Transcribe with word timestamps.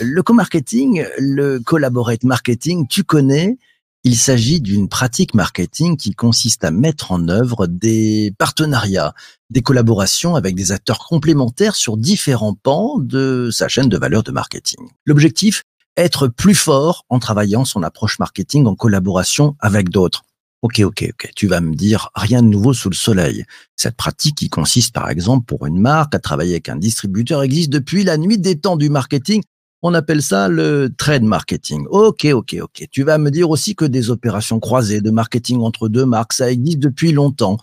Le 0.00 0.22
co-marketing, 0.22 1.06
le 1.18 1.58
collaborate 1.58 2.24
marketing, 2.24 2.86
tu 2.88 3.02
connais, 3.02 3.58
il 4.04 4.16
s'agit 4.16 4.60
d'une 4.60 4.88
pratique 4.88 5.34
marketing 5.34 5.96
qui 5.96 6.12
consiste 6.14 6.62
à 6.64 6.70
mettre 6.70 7.10
en 7.10 7.28
œuvre 7.28 7.66
des 7.66 8.32
partenariats, 8.38 9.14
des 9.50 9.62
collaborations 9.62 10.36
avec 10.36 10.54
des 10.54 10.72
acteurs 10.72 10.98
complémentaires 10.98 11.74
sur 11.74 11.96
différents 11.96 12.54
pans 12.54 12.98
de 12.98 13.48
sa 13.50 13.68
chaîne 13.68 13.88
de 13.88 13.96
valeur 13.96 14.22
de 14.22 14.30
marketing. 14.30 14.80
L'objectif, 15.06 15.64
être 15.96 16.28
plus 16.28 16.54
fort 16.54 17.04
en 17.08 17.18
travaillant 17.18 17.64
son 17.64 17.82
approche 17.82 18.18
marketing 18.18 18.66
en 18.66 18.74
collaboration 18.74 19.56
avec 19.60 19.88
d'autres. 19.88 20.22
Ok, 20.62 20.80
ok, 20.80 21.10
ok. 21.10 21.30
Tu 21.36 21.46
vas 21.46 21.60
me 21.60 21.74
dire 21.74 22.08
rien 22.14 22.42
de 22.42 22.48
nouveau 22.48 22.72
sous 22.72 22.88
le 22.88 22.94
soleil. 22.94 23.44
Cette 23.76 23.96
pratique 23.96 24.36
qui 24.36 24.48
consiste 24.48 24.94
par 24.94 25.10
exemple 25.10 25.44
pour 25.44 25.66
une 25.66 25.78
marque 25.78 26.14
à 26.14 26.18
travailler 26.18 26.52
avec 26.52 26.70
un 26.70 26.76
distributeur 26.76 27.42
existe 27.42 27.70
depuis 27.70 28.02
la 28.02 28.16
nuit 28.16 28.38
des 28.38 28.58
temps 28.58 28.76
du 28.76 28.88
marketing. 28.88 29.42
On 29.82 29.92
appelle 29.92 30.22
ça 30.22 30.48
le 30.48 30.88
trade 30.96 31.24
marketing. 31.24 31.86
Ok, 31.90 32.24
ok, 32.24 32.56
ok. 32.62 32.86
Tu 32.90 33.02
vas 33.02 33.18
me 33.18 33.30
dire 33.30 33.50
aussi 33.50 33.74
que 33.74 33.84
des 33.84 34.08
opérations 34.08 34.58
croisées 34.58 35.02
de 35.02 35.10
marketing 35.10 35.60
entre 35.60 35.90
deux 35.90 36.06
marques, 36.06 36.32
ça 36.32 36.50
existe 36.50 36.78
depuis 36.78 37.12
longtemps. 37.12 37.58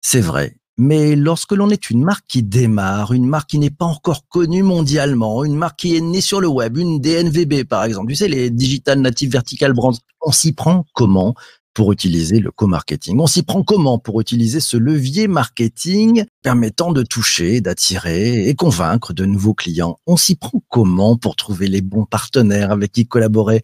C'est 0.00 0.20
vrai. 0.20 0.56
Mais 0.84 1.14
lorsque 1.14 1.52
l'on 1.52 1.70
est 1.70 1.90
une 1.90 2.02
marque 2.02 2.24
qui 2.26 2.42
démarre, 2.42 3.12
une 3.12 3.28
marque 3.28 3.50
qui 3.50 3.60
n'est 3.60 3.70
pas 3.70 3.84
encore 3.84 4.26
connue 4.28 4.64
mondialement, 4.64 5.44
une 5.44 5.54
marque 5.54 5.78
qui 5.78 5.94
est 5.96 6.00
née 6.00 6.20
sur 6.20 6.40
le 6.40 6.48
web, 6.48 6.76
une 6.76 7.00
DNVB 7.00 7.62
par 7.62 7.84
exemple, 7.84 8.08
tu 8.08 8.16
sais, 8.16 8.26
les 8.26 8.50
Digital 8.50 9.00
Native 9.00 9.30
Vertical 9.30 9.74
Brands, 9.74 9.96
on 10.22 10.32
s'y 10.32 10.52
prend 10.52 10.84
comment 10.92 11.36
pour 11.72 11.92
utiliser 11.92 12.40
le 12.40 12.50
co-marketing? 12.50 13.20
On 13.20 13.28
s'y 13.28 13.44
prend 13.44 13.62
comment 13.62 14.00
pour 14.00 14.20
utiliser 14.20 14.58
ce 14.58 14.76
levier 14.76 15.28
marketing 15.28 16.24
permettant 16.42 16.90
de 16.90 17.04
toucher, 17.04 17.60
d'attirer 17.60 18.48
et 18.48 18.54
convaincre 18.56 19.12
de 19.12 19.24
nouveaux 19.24 19.54
clients? 19.54 20.00
On 20.08 20.16
s'y 20.16 20.34
prend 20.34 20.60
comment 20.68 21.16
pour 21.16 21.36
trouver 21.36 21.68
les 21.68 21.80
bons 21.80 22.06
partenaires 22.06 22.72
avec 22.72 22.90
qui 22.90 23.06
collaborer? 23.06 23.62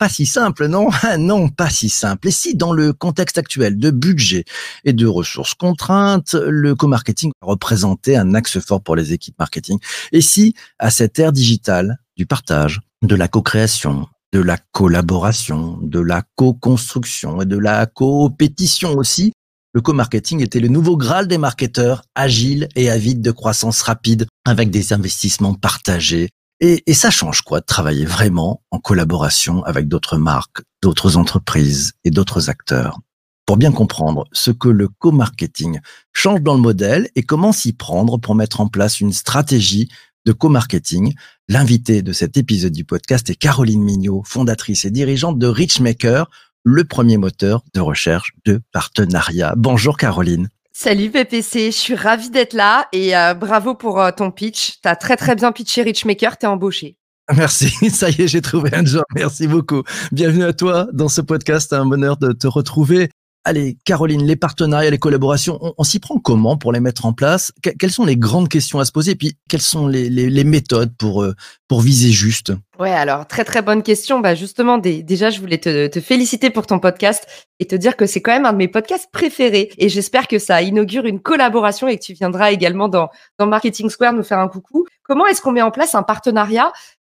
Pas 0.00 0.08
si 0.08 0.24
simple, 0.24 0.66
non 0.66 0.88
ah 1.02 1.18
Non, 1.18 1.50
pas 1.50 1.68
si 1.68 1.90
simple. 1.90 2.28
Et 2.28 2.30
si 2.32 2.56
dans 2.56 2.72
le 2.72 2.94
contexte 2.94 3.36
actuel 3.36 3.78
de 3.78 3.90
budget 3.90 4.44
et 4.84 4.94
de 4.94 5.06
ressources 5.06 5.52
contraintes, 5.52 6.34
le 6.34 6.74
co-marketing 6.74 7.30
représentait 7.42 8.16
un 8.16 8.34
axe 8.34 8.58
fort 8.60 8.82
pour 8.82 8.96
les 8.96 9.12
équipes 9.12 9.38
marketing? 9.38 9.78
Et 10.12 10.22
si, 10.22 10.54
à 10.78 10.90
cette 10.90 11.18
ère 11.18 11.32
digitale 11.32 11.98
du 12.16 12.24
partage, 12.24 12.80
de 13.02 13.14
la 13.14 13.28
co-création, 13.28 14.08
de 14.32 14.40
la 14.40 14.56
collaboration, 14.72 15.78
de 15.82 16.00
la 16.00 16.22
co-construction 16.34 17.42
et 17.42 17.46
de 17.46 17.58
la 17.58 17.84
co-pétition 17.84 18.94
aussi, 18.94 19.32
le 19.74 19.82
co-marketing 19.82 20.40
était 20.40 20.60
le 20.60 20.68
nouveau 20.68 20.96
graal 20.96 21.28
des 21.28 21.38
marketeurs, 21.38 22.02
agiles 22.14 22.68
et 22.74 22.90
avides 22.90 23.20
de 23.20 23.30
croissance 23.32 23.82
rapide, 23.82 24.26
avec 24.46 24.70
des 24.70 24.94
investissements 24.94 25.54
partagés, 25.54 26.30
et, 26.60 26.82
et, 26.86 26.94
ça 26.94 27.10
change 27.10 27.42
quoi 27.42 27.60
de 27.60 27.64
travailler 27.64 28.04
vraiment 28.04 28.62
en 28.70 28.78
collaboration 28.78 29.64
avec 29.64 29.88
d'autres 29.88 30.18
marques, 30.18 30.62
d'autres 30.82 31.16
entreprises 31.16 31.92
et 32.04 32.10
d'autres 32.10 32.50
acteurs? 32.50 32.98
Pour 33.46 33.56
bien 33.56 33.72
comprendre 33.72 34.26
ce 34.32 34.50
que 34.50 34.68
le 34.68 34.88
co-marketing 34.88 35.80
change 36.12 36.42
dans 36.42 36.54
le 36.54 36.60
modèle 36.60 37.08
et 37.16 37.22
comment 37.22 37.52
s'y 37.52 37.72
prendre 37.72 38.18
pour 38.18 38.34
mettre 38.34 38.60
en 38.60 38.68
place 38.68 39.00
une 39.00 39.12
stratégie 39.12 39.88
de 40.26 40.32
co-marketing. 40.32 41.14
L'invité 41.48 42.02
de 42.02 42.12
cet 42.12 42.36
épisode 42.36 42.72
du 42.72 42.84
podcast 42.84 43.28
est 43.30 43.34
Caroline 43.34 43.82
Mignot, 43.82 44.22
fondatrice 44.24 44.84
et 44.84 44.90
dirigeante 44.90 45.38
de 45.38 45.46
Richmaker, 45.46 46.30
le 46.62 46.84
premier 46.84 47.16
moteur 47.16 47.62
de 47.74 47.80
recherche 47.80 48.32
de 48.44 48.60
partenariat. 48.72 49.54
Bonjour 49.56 49.96
Caroline. 49.96 50.48
Salut 50.82 51.10
PPC, 51.10 51.66
je 51.72 51.76
suis 51.76 51.94
ravie 51.94 52.30
d'être 52.30 52.54
là 52.54 52.88
et 52.94 53.14
euh, 53.14 53.34
bravo 53.34 53.74
pour 53.74 54.00
euh, 54.00 54.12
ton 54.16 54.30
pitch. 54.30 54.80
Tu 54.82 54.88
as 54.88 54.96
très 54.96 55.18
très 55.18 55.34
bien 55.34 55.52
pitché 55.52 55.82
Richmaker, 55.82 56.38
t'es 56.38 56.46
embauché. 56.46 56.96
Merci, 57.36 57.68
ça 57.90 58.08
y 58.08 58.22
est, 58.22 58.28
j'ai 58.28 58.40
trouvé 58.40 58.70
un 58.72 58.82
job. 58.82 59.04
Merci 59.14 59.46
beaucoup. 59.46 59.82
Bienvenue 60.10 60.44
à 60.44 60.54
toi 60.54 60.86
dans 60.94 61.08
ce 61.08 61.20
podcast. 61.20 61.74
Un 61.74 61.84
bonheur 61.84 62.16
de 62.16 62.32
te 62.32 62.46
retrouver. 62.46 63.10
Allez, 63.44 63.78
Caroline, 63.86 64.26
les 64.26 64.36
partenariats, 64.36 64.90
les 64.90 64.98
collaborations, 64.98 65.58
on, 65.78 65.82
s'y 65.82 65.98
prend 65.98 66.18
comment 66.18 66.58
pour 66.58 66.72
les 66.72 66.80
mettre 66.80 67.06
en 67.06 67.14
place? 67.14 67.52
Quelles 67.62 67.90
sont 67.90 68.04
les 68.04 68.16
grandes 68.16 68.50
questions 68.50 68.80
à 68.80 68.84
se 68.84 68.92
poser? 68.92 69.12
Et 69.12 69.14
puis, 69.14 69.34
quelles 69.48 69.62
sont 69.62 69.86
les, 69.86 70.10
les, 70.10 70.44
méthodes 70.44 70.94
pour, 70.98 71.22
euh, 71.22 71.34
pour 71.66 71.80
viser 71.80 72.10
juste? 72.10 72.52
Ouais, 72.78 72.90
alors 72.90 73.26
très 73.26 73.44
très 73.44 73.62
bonne 73.62 73.82
question. 73.82 74.20
Bah 74.20 74.34
justement, 74.34 74.76
déjà, 74.76 75.30
je 75.30 75.40
voulais 75.40 75.56
te, 75.56 75.86
te 75.86 76.00
féliciter 76.00 76.50
pour 76.50 76.66
ton 76.66 76.78
podcast 76.78 77.26
et 77.60 77.66
te 77.66 77.74
dire 77.74 77.96
que 77.96 78.04
c'est 78.04 78.20
quand 78.20 78.32
même 78.32 78.44
un 78.44 78.52
de 78.52 78.58
mes 78.58 78.68
podcasts 78.68 79.08
préférés. 79.10 79.70
Et 79.78 79.88
j'espère 79.88 80.28
que 80.28 80.38
ça 80.38 80.60
inaugure 80.60 81.06
une 81.06 81.20
collaboration 81.20 81.88
et 81.88 81.98
que 81.98 82.04
tu 82.04 82.12
viendras 82.12 82.52
également 82.52 82.88
dans, 82.88 83.08
dans 83.38 83.46
Marketing 83.46 83.88
Square 83.88 84.12
nous 84.12 84.22
faire 84.22 84.38
un 84.38 84.48
coucou. 84.48 84.86
Comment 85.02 85.26
est-ce 85.26 85.40
qu'on 85.40 85.52
met 85.52 85.62
en 85.62 85.70
place 85.70 85.94
un 85.94 86.02
partenariat 86.02 86.72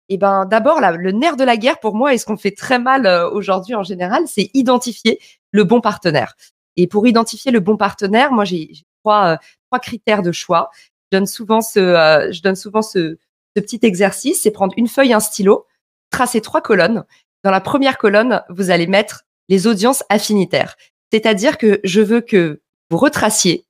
eh 0.09 0.19
ben, 0.19 0.45
d'abord, 0.45 0.81
le 0.81 1.13
nerf 1.13 1.37
de 1.37 1.45
la 1.45 1.57
guerre 1.57 1.81
pour 1.81 1.95
moi 1.95 2.13
et 2.13 2.19
ce 2.19 2.27
qu'on 2.27 2.37
fait 2.37 2.51
très 2.51 2.79
mal 2.79 3.07
euh, 3.07 3.31
aujourd'hui 3.31 3.75
en 3.75 3.83
général, 3.83 4.25
c'est 4.27 4.51
identifier 4.55 5.19
le 5.51 5.65
bon 5.65 5.81
partenaire. 5.81 6.35
Et 6.77 6.87
pour 6.87 7.07
identifier 7.07 7.53
le 7.53 7.61
bon 7.61 7.77
partenaire, 7.77 8.33
moi, 8.33 8.45
j'ai 8.45 8.71
trois, 9.03 9.35
euh, 9.35 9.37
trois 9.71 9.81
critères 9.81 10.23
de 10.23 10.33
choix. 10.33 10.71
Je 11.11 11.19
donne 11.19 11.27
souvent 11.27 11.61
ce, 11.61 11.81
euh, 11.81 12.33
je 12.33 12.43
donne 12.43 12.57
souvent 12.57 12.83
ce 12.83 13.17
petit 13.55 13.79
exercice, 13.83 14.43
c'est 14.43 14.51
prendre 14.51 14.75
une 14.77 14.89
feuille, 14.89 15.13
un 15.13 15.21
stylo, 15.21 15.67
tracer 16.11 16.41
trois 16.41 16.61
colonnes. 16.61 17.05
Dans 17.45 17.51
la 17.51 17.61
première 17.61 17.99
colonne, 17.99 18.43
vous 18.49 18.71
allez 18.71 18.87
mettre 18.87 19.25
les 19.49 19.67
audiences 19.67 20.03
affinitaires. 20.09 20.77
C'est-à-dire 21.13 21.59
que 21.59 21.81
je 21.85 22.01
veux 22.01 22.21
que 22.21 22.63
vous 22.91 22.97
retraciez 22.97 23.67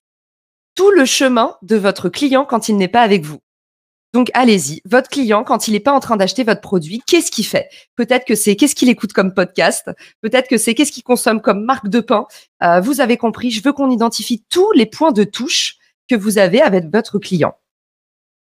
tout 0.74 0.90
le 0.90 1.04
chemin 1.04 1.56
de 1.62 1.76
votre 1.76 2.08
client 2.08 2.44
quand 2.44 2.68
il 2.68 2.76
n'est 2.76 2.88
pas 2.88 3.02
avec 3.02 3.24
vous. 3.24 3.40
Donc 4.14 4.30
allez-y, 4.32 4.80
votre 4.84 5.10
client, 5.10 5.42
quand 5.42 5.66
il 5.66 5.72
n'est 5.72 5.80
pas 5.80 5.92
en 5.92 5.98
train 5.98 6.16
d'acheter 6.16 6.44
votre 6.44 6.60
produit, 6.60 7.02
qu'est-ce 7.04 7.32
qu'il 7.32 7.44
fait? 7.44 7.68
Peut-être 7.96 8.24
que 8.24 8.36
c'est 8.36 8.54
qu'est-ce 8.54 8.76
qu'il 8.76 8.88
écoute 8.88 9.12
comme 9.12 9.34
podcast, 9.34 9.90
peut-être 10.20 10.46
que 10.46 10.56
c'est 10.56 10.74
qu'est-ce 10.74 10.92
qu'il 10.92 11.02
consomme 11.02 11.40
comme 11.40 11.64
marque 11.64 11.88
de 11.88 11.98
pain? 11.98 12.24
Euh, 12.62 12.80
vous 12.80 13.00
avez 13.00 13.16
compris, 13.16 13.50
je 13.50 13.60
veux 13.60 13.72
qu'on 13.72 13.90
identifie 13.90 14.44
tous 14.50 14.70
les 14.70 14.86
points 14.86 15.10
de 15.10 15.24
touche 15.24 15.78
que 16.08 16.14
vous 16.14 16.38
avez 16.38 16.62
avec 16.62 16.84
votre 16.92 17.18
client. 17.18 17.56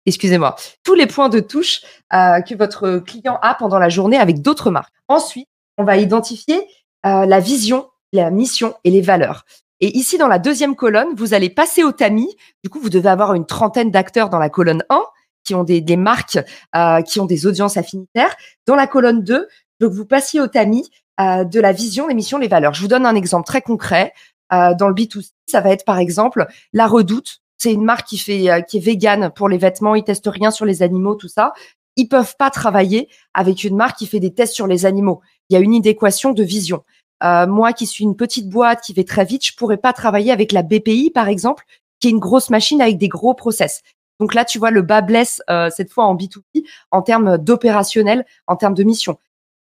Excusez-moi, 0.08 0.56
tous 0.84 0.96
les 0.96 1.06
points 1.06 1.30
de 1.30 1.40
touche 1.40 1.82
euh, 2.14 2.42
que 2.42 2.56
votre 2.56 2.98
client 2.98 3.38
a 3.44 3.54
pendant 3.54 3.78
la 3.78 3.90
journée 3.90 4.18
avec 4.18 4.42
d'autres 4.42 4.72
marques. 4.72 4.96
Ensuite, 5.08 5.48
on 5.78 5.84
va 5.84 5.98
identifier 5.98 6.58
euh, 7.06 7.28
la 7.28 7.40
vision, 7.40 7.88
la 8.12 8.32
mission 8.32 8.74
et 8.86 8.90
les 8.90 9.02
valeurs. 9.02 9.46
Et 9.82 9.96
ici, 9.96 10.18
dans 10.18 10.28
la 10.28 10.40
deuxième 10.40 10.76
colonne, 10.76 11.10
vous 11.16 11.36
allez 11.36 11.52
passer 11.52 11.84
au 11.84 11.92
tamis. 11.92 12.36
Du 12.64 12.72
coup, 12.72 12.80
vous 12.80 12.90
devez 12.90 13.10
avoir 13.10 13.36
une 13.36 13.46
trentaine 13.46 13.92
d'acteurs 13.92 14.30
dans 14.30 14.40
la 14.40 14.50
colonne 14.50 14.84
1 14.90 15.00
qui 15.50 15.56
ont 15.56 15.64
des, 15.64 15.98
marques, 15.98 16.38
euh, 16.76 17.02
qui 17.02 17.20
ont 17.20 17.26
des 17.26 17.48
audiences 17.48 17.76
affinitaires. 17.76 18.36
Dans 18.68 18.76
la 18.76 18.86
colonne 18.86 19.24
2, 19.24 19.48
donc 19.80 19.92
vous 19.92 20.06
passiez 20.06 20.40
au 20.40 20.48
tamis 20.48 20.92
euh, 21.20 21.44
de 21.44 21.60
la 21.60 21.72
vision, 21.72 22.08
les 22.08 22.14
missions, 22.14 22.38
les 22.38 22.48
valeurs. 22.48 22.76
Je 22.76 22.82
vous 22.82 22.88
donne 22.88 23.08
un 23.08 23.16
exemple 23.16 23.48
très 23.48 23.64
concret. 23.64 24.14
Euh, 24.54 24.76
dans 24.76 24.88
le 24.88 24.94
B2C, 24.94 25.32
ça 25.48 25.62
va 25.62 25.72
être 25.72 25.86
par 25.86 25.98
exemple 25.98 26.46
la 26.72 26.86
Redoute. 26.86 27.42
C'est 27.58 27.74
une 27.74 27.84
marque 27.84 28.08
qui 28.08 28.20
fait 28.20 28.64
qui 28.68 28.78
est 28.78 28.80
végane 28.80 29.32
pour 29.36 29.50
les 29.50 29.58
vêtements, 29.58 29.96
ils 29.96 30.04
testent 30.04 30.30
rien 30.32 30.52
sur 30.52 30.66
les 30.66 30.84
animaux, 30.84 31.16
tout 31.16 31.28
ça. 31.28 31.54
Ils 31.96 32.08
peuvent 32.08 32.36
pas 32.38 32.52
travailler 32.52 33.10
avec 33.34 33.64
une 33.64 33.76
marque 33.76 33.98
qui 33.98 34.06
fait 34.06 34.20
des 34.20 34.34
tests 34.34 34.54
sur 34.54 34.68
les 34.68 34.86
animaux. 34.86 35.20
Il 35.50 35.56
y 35.56 35.58
a 35.58 35.60
une 35.60 35.74
idéquation 35.74 36.32
de 36.32 36.44
vision. 36.44 36.84
moi 37.22 37.74
qui 37.74 37.88
suis 37.88 38.04
une 38.04 38.16
petite 38.16 38.50
boîte 38.50 38.82
qui 38.82 38.94
va 38.94 39.04
très 39.04 39.26
vite, 39.26 39.46
je 39.46 39.56
pourrais 39.56 39.78
pas 39.78 39.94
travailler 39.94 40.32
avec 40.32 40.52
la 40.52 40.62
BPI 40.62 41.10
par 41.10 41.28
exemple, 41.28 41.66
qui 42.00 42.08
est 42.08 42.12
une 42.12 42.20
grosse 42.20 42.50
machine 42.50 42.82
avec 42.82 42.98
des 42.98 43.10
gros 43.10 43.34
process. 43.34 43.82
Donc 44.20 44.34
là, 44.34 44.46
tu 44.46 44.60
vois, 44.60 44.72
le 44.72 44.82
bas 44.82 45.02
blesse 45.02 45.42
euh, 45.50 45.70
cette 45.70 45.92
fois 45.92 46.06
en 46.06 46.16
B2B 46.16 46.66
en 46.92 47.02
termes 47.02 47.38
d'opérationnel, 47.38 48.26
en 48.48 48.56
termes 48.56 48.74
de 48.74 48.84
mission. 48.84 49.18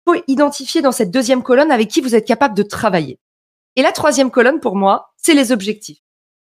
Il 0.05 0.13
faut 0.13 0.23
identifier 0.27 0.81
dans 0.81 0.91
cette 0.91 1.11
deuxième 1.11 1.43
colonne 1.43 1.71
avec 1.71 1.89
qui 1.89 2.01
vous 2.01 2.15
êtes 2.15 2.25
capable 2.25 2.55
de 2.55 2.63
travailler. 2.63 3.19
Et 3.75 3.83
la 3.83 3.91
troisième 3.91 4.31
colonne, 4.31 4.59
pour 4.59 4.75
moi, 4.75 5.13
c'est 5.17 5.35
les 5.35 5.51
objectifs. 5.51 5.99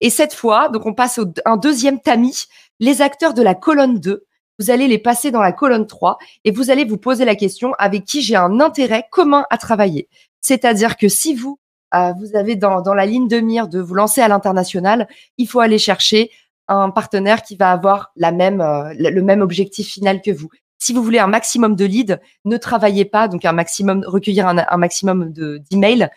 Et 0.01 0.09
cette 0.09 0.33
fois, 0.33 0.71
donc 0.71 0.87
on 0.87 0.95
passe 0.95 1.19
au, 1.19 1.27
un 1.45 1.57
deuxième 1.59 2.01
tamis, 2.01 2.45
les 2.79 3.03
acteurs 3.03 3.35
de 3.35 3.43
la 3.43 3.55
colonne 3.55 3.99
2, 4.01 4.25
vous 4.59 4.71
allez 4.71 4.89
les 4.89 4.99
passer 4.99 5.31
dans 5.31 5.43
la 5.43 5.53
colonne 5.53 5.87
3 5.87 6.19
et 6.45 6.51
vous 6.51 6.71
allez 6.71 6.85
vous 6.85 6.97
poser 6.97 7.25
la 7.25 7.35
question 7.35 7.75
avec 7.79 8.05
qui 8.05 8.23
j'ai 8.23 8.37
un 8.37 8.61
intérêt 8.61 9.05
commun 9.11 9.45
à 9.51 9.59
travailler. 9.59 10.09
C'est-à-dire 10.41 10.97
que 10.97 11.09
si 11.09 11.35
vous, 11.35 11.59
euh, 11.95 12.13
vous 12.19 12.37
avez 12.37 12.57
dans, 12.57 12.81
dans 12.81 12.95
la 12.95 13.05
ligne 13.05 13.29
de 13.29 13.41
mire 13.41 13.69
de 13.69 13.81
vous 13.81 13.95
lancer 13.95 14.23
à 14.23 14.29
l'international, 14.29 15.09
il 15.37 15.49
faut 15.49 15.61
aller 15.61 15.79
chercher 15.79 16.31
un 16.71 16.91
partenaire 16.91 17.43
qui 17.43 17.57
va 17.57 17.73
avoir 17.73 18.13
la 18.17 18.33
même, 18.33 18.61
euh, 18.61 18.95
le 18.97 19.23
même 19.23 19.41
objectif 19.41 19.89
final 19.89 20.23
que 20.23 20.31
vous. 20.31 20.49
Si 20.79 20.95
vous 20.95 21.03
voulez 21.03 21.19
un 21.19 21.27
maximum 21.27 21.77
de 21.77 21.85
leads, 21.85 22.19
ne 22.47 22.57
travaillez 22.57 23.05
pas, 23.05 23.29
donc 23.29 23.45
un 23.45 23.53
maximum, 23.53 24.03
recueillir 24.07 24.47
un, 24.49 24.77
maximum 24.79 25.31
d'emails, 25.31 26.09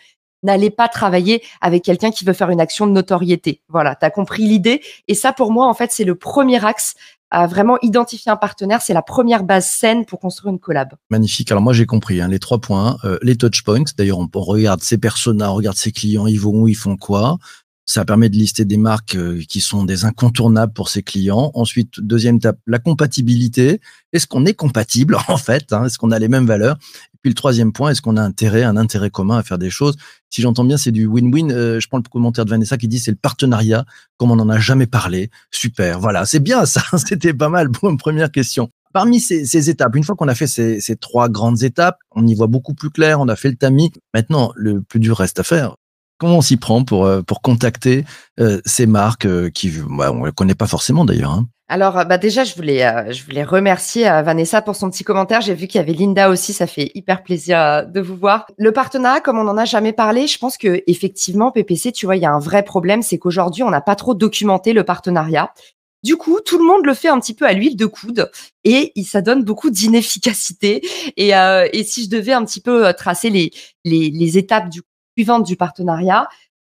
n'allez 0.42 0.70
pas 0.70 0.88
travailler 0.88 1.42
avec 1.60 1.84
quelqu'un 1.84 2.10
qui 2.10 2.24
veut 2.24 2.32
faire 2.32 2.48
une 2.48 2.62
action 2.62 2.86
de 2.86 2.92
notoriété. 2.92 3.60
Voilà, 3.68 3.94
tu 3.94 4.06
as 4.06 4.10
compris 4.10 4.44
l'idée. 4.44 4.80
Et 5.06 5.14
ça, 5.14 5.34
pour 5.34 5.52
moi, 5.52 5.66
en 5.66 5.74
fait, 5.74 5.92
c'est 5.92 6.04
le 6.04 6.14
premier 6.14 6.64
axe 6.64 6.94
à 7.30 7.46
vraiment 7.46 7.78
identifier 7.82 8.30
un 8.30 8.36
partenaire, 8.36 8.80
c'est 8.80 8.94
la 8.94 9.02
première 9.02 9.42
base 9.42 9.66
saine 9.66 10.06
pour 10.06 10.20
construire 10.20 10.52
une 10.52 10.60
collab. 10.60 10.94
Magnifique. 11.10 11.50
Alors 11.50 11.64
moi 11.64 11.72
j'ai 11.72 11.84
compris 11.84 12.20
hein, 12.20 12.28
les 12.28 12.38
trois 12.38 12.60
points, 12.60 12.96
euh, 13.04 13.18
les 13.22 13.36
touch 13.36 13.64
points. 13.64 13.82
D'ailleurs 13.98 14.18
on, 14.18 14.28
on 14.32 14.40
regarde 14.40 14.82
ses 14.82 14.98
personas, 14.98 15.50
on 15.50 15.56
regarde 15.56 15.76
ses 15.76 15.90
clients, 15.90 16.28
ils 16.28 16.38
vont 16.38 16.52
où, 16.52 16.68
ils 16.68 16.76
font 16.76 16.96
quoi. 16.96 17.38
Ça 17.86 18.04
permet 18.06 18.30
de 18.30 18.36
lister 18.36 18.64
des 18.64 18.78
marques 18.78 19.14
euh, 19.14 19.42
qui 19.46 19.60
sont 19.60 19.84
des 19.84 20.06
incontournables 20.06 20.72
pour 20.72 20.88
ses 20.88 21.02
clients. 21.02 21.50
Ensuite, 21.54 22.00
deuxième 22.00 22.36
étape, 22.36 22.58
la 22.66 22.78
compatibilité. 22.78 23.80
Est-ce 24.12 24.26
qu'on 24.26 24.46
est 24.46 24.54
compatible 24.54 25.18
en 25.28 25.36
fait 25.36 25.72
hein? 25.72 25.84
Est-ce 25.84 25.98
qu'on 25.98 26.10
a 26.10 26.18
les 26.18 26.28
mêmes 26.28 26.46
valeurs? 26.46 26.78
Et 27.12 27.18
puis 27.20 27.30
le 27.30 27.34
troisième 27.34 27.72
point, 27.72 27.90
est-ce 27.90 28.00
qu'on 28.00 28.16
a 28.16 28.22
intérêt, 28.22 28.62
un 28.62 28.78
intérêt 28.78 29.10
commun 29.10 29.36
à 29.36 29.42
faire 29.42 29.58
des 29.58 29.68
choses? 29.68 29.96
Si 30.30 30.40
j'entends 30.40 30.64
bien, 30.64 30.78
c'est 30.78 30.92
du 30.92 31.06
win-win. 31.06 31.52
Euh, 31.52 31.78
je 31.78 31.88
prends 31.88 31.98
le 31.98 32.02
commentaire 32.04 32.46
de 32.46 32.50
Vanessa 32.50 32.78
qui 32.78 32.88
dit 32.88 32.98
c'est 32.98 33.10
le 33.10 33.18
partenariat 33.18 33.84
comme 34.16 34.30
on 34.30 34.36
n'en 34.36 34.48
a 34.48 34.58
jamais 34.58 34.86
parlé. 34.86 35.30
Super, 35.50 36.00
voilà, 36.00 36.24
c'est 36.24 36.40
bien 36.40 36.64
ça. 36.64 36.82
C'était 36.96 37.34
pas 37.34 37.50
mal 37.50 37.70
pour 37.70 37.90
une 37.90 37.98
première 37.98 38.32
question. 38.32 38.70
Parmi 38.94 39.20
ces, 39.20 39.70
étapes, 39.70 39.96
une 39.96 40.04
fois 40.04 40.14
qu'on 40.14 40.28
a 40.28 40.36
fait 40.36 40.46
ces, 40.46 40.80
ces 40.80 40.96
trois 40.96 41.28
grandes 41.28 41.64
étapes, 41.64 41.98
on 42.12 42.26
y 42.26 42.34
voit 42.34 42.46
beaucoup 42.46 42.74
plus 42.74 42.90
clair, 42.90 43.20
on 43.20 43.28
a 43.28 43.36
fait 43.36 43.50
le 43.50 43.56
tamis. 43.56 43.90
Maintenant, 44.14 44.52
le 44.54 44.82
plus 44.82 45.00
dur 45.00 45.18
reste 45.18 45.40
à 45.40 45.42
faire. 45.42 45.74
Comment 46.18 46.38
on 46.38 46.42
s'y 46.42 46.56
prend 46.56 46.84
pour, 46.84 47.04
euh, 47.06 47.22
pour 47.22 47.42
contacter 47.42 48.04
euh, 48.38 48.60
ces 48.64 48.86
marques 48.86 49.26
euh, 49.26 49.50
qui, 49.50 49.72
bah, 49.90 50.12
on 50.12 50.26
ne 50.26 50.30
connaît 50.30 50.54
pas 50.54 50.66
forcément 50.66 51.04
d'ailleurs 51.04 51.32
hein. 51.32 51.46
Alors, 51.66 52.04
bah 52.04 52.18
déjà, 52.18 52.44
je 52.44 52.54
voulais, 52.54 52.84
euh, 52.84 53.10
je 53.10 53.24
voulais 53.24 53.42
remercier 53.42 54.04
Vanessa 54.04 54.60
pour 54.60 54.76
son 54.76 54.90
petit 54.90 55.02
commentaire. 55.02 55.40
J'ai 55.40 55.54
vu 55.54 55.66
qu'il 55.66 55.80
y 55.80 55.82
avait 55.82 55.94
Linda 55.94 56.28
aussi. 56.28 56.52
Ça 56.52 56.66
fait 56.66 56.90
hyper 56.94 57.22
plaisir 57.22 57.86
de 57.86 58.00
vous 58.02 58.16
voir. 58.16 58.46
Le 58.58 58.70
partenariat, 58.70 59.22
comme 59.22 59.38
on 59.38 59.44
n'en 59.44 59.56
a 59.56 59.64
jamais 59.64 59.94
parlé, 59.94 60.26
je 60.26 60.36
pense 60.36 60.58
que 60.58 60.82
effectivement, 60.86 61.50
PPC, 61.50 61.90
tu 61.90 62.04
vois, 62.04 62.16
il 62.16 62.22
y 62.22 62.26
a 62.26 62.30
un 62.30 62.38
vrai 62.38 62.64
problème, 62.64 63.00
c'est 63.00 63.16
qu'aujourd'hui, 63.16 63.62
on 63.62 63.70
n'a 63.70 63.80
pas 63.80 63.96
trop 63.96 64.12
documenté 64.12 64.74
le 64.74 64.84
partenariat. 64.84 65.54
Du 66.02 66.16
coup, 66.16 66.38
tout 66.44 66.58
le 66.58 66.66
monde 66.66 66.84
le 66.84 66.92
fait 66.92 67.08
un 67.08 67.18
petit 67.18 67.32
peu 67.32 67.46
à 67.46 67.54
l'huile 67.54 67.76
de 67.76 67.86
coude 67.86 68.30
et 68.64 68.92
ça 69.06 69.22
donne 69.22 69.42
beaucoup 69.42 69.70
d'inefficacité. 69.70 70.86
Et, 71.16 71.30
et 71.30 71.84
si 71.84 72.04
je 72.04 72.10
devais 72.10 72.34
un 72.34 72.44
petit 72.44 72.60
peu 72.60 72.92
tracer 72.92 73.30
les, 73.30 73.52
les, 73.86 74.10
les 74.10 74.36
étapes 74.36 74.68
du, 74.68 74.82
suivantes 75.16 75.44
du 75.44 75.56
partenariat, 75.56 76.28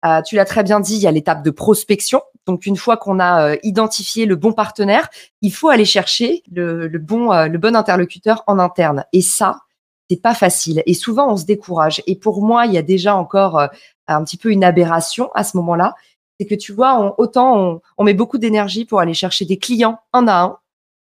euh, 0.05 0.21
tu 0.21 0.35
l'as 0.35 0.45
très 0.45 0.63
bien 0.63 0.79
dit, 0.79 0.95
il 0.95 1.01
y 1.01 1.07
a 1.07 1.11
l'étape 1.11 1.43
de 1.43 1.51
prospection. 1.51 2.21
Donc, 2.47 2.65
une 2.65 2.75
fois 2.75 2.97
qu'on 2.97 3.19
a 3.19 3.51
euh, 3.51 3.57
identifié 3.61 4.25
le 4.25 4.35
bon 4.35 4.51
partenaire, 4.51 5.09
il 5.41 5.53
faut 5.53 5.69
aller 5.69 5.85
chercher 5.85 6.41
le, 6.51 6.87
bon, 6.97 7.31
euh, 7.31 7.47
le 7.47 7.57
bon 7.59 7.75
interlocuteur 7.75 8.43
en 8.47 8.57
interne. 8.57 9.05
Et 9.13 9.21
ça, 9.21 9.59
c'est 10.09 10.21
pas 10.21 10.33
facile. 10.33 10.81
Et 10.87 10.95
souvent, 10.95 11.31
on 11.31 11.37
se 11.37 11.45
décourage. 11.45 12.01
Et 12.07 12.15
pour 12.15 12.41
moi, 12.41 12.65
il 12.65 12.73
y 12.73 12.77
a 12.77 12.81
déjà 12.81 13.15
encore 13.15 13.61
un 14.07 14.23
petit 14.23 14.37
peu 14.37 14.51
une 14.51 14.63
aberration 14.63 15.29
à 15.35 15.43
ce 15.43 15.55
moment-là. 15.57 15.95
C'est 16.39 16.47
que 16.47 16.55
tu 16.55 16.73
vois, 16.73 17.15
autant 17.19 17.57
on, 17.57 17.81
on 17.97 18.03
met 18.03 18.15
beaucoup 18.15 18.39
d'énergie 18.39 18.85
pour 18.85 18.99
aller 18.99 19.13
chercher 19.13 19.45
des 19.45 19.57
clients 19.57 19.99
un 20.11 20.27
à 20.27 20.41
un. 20.41 20.57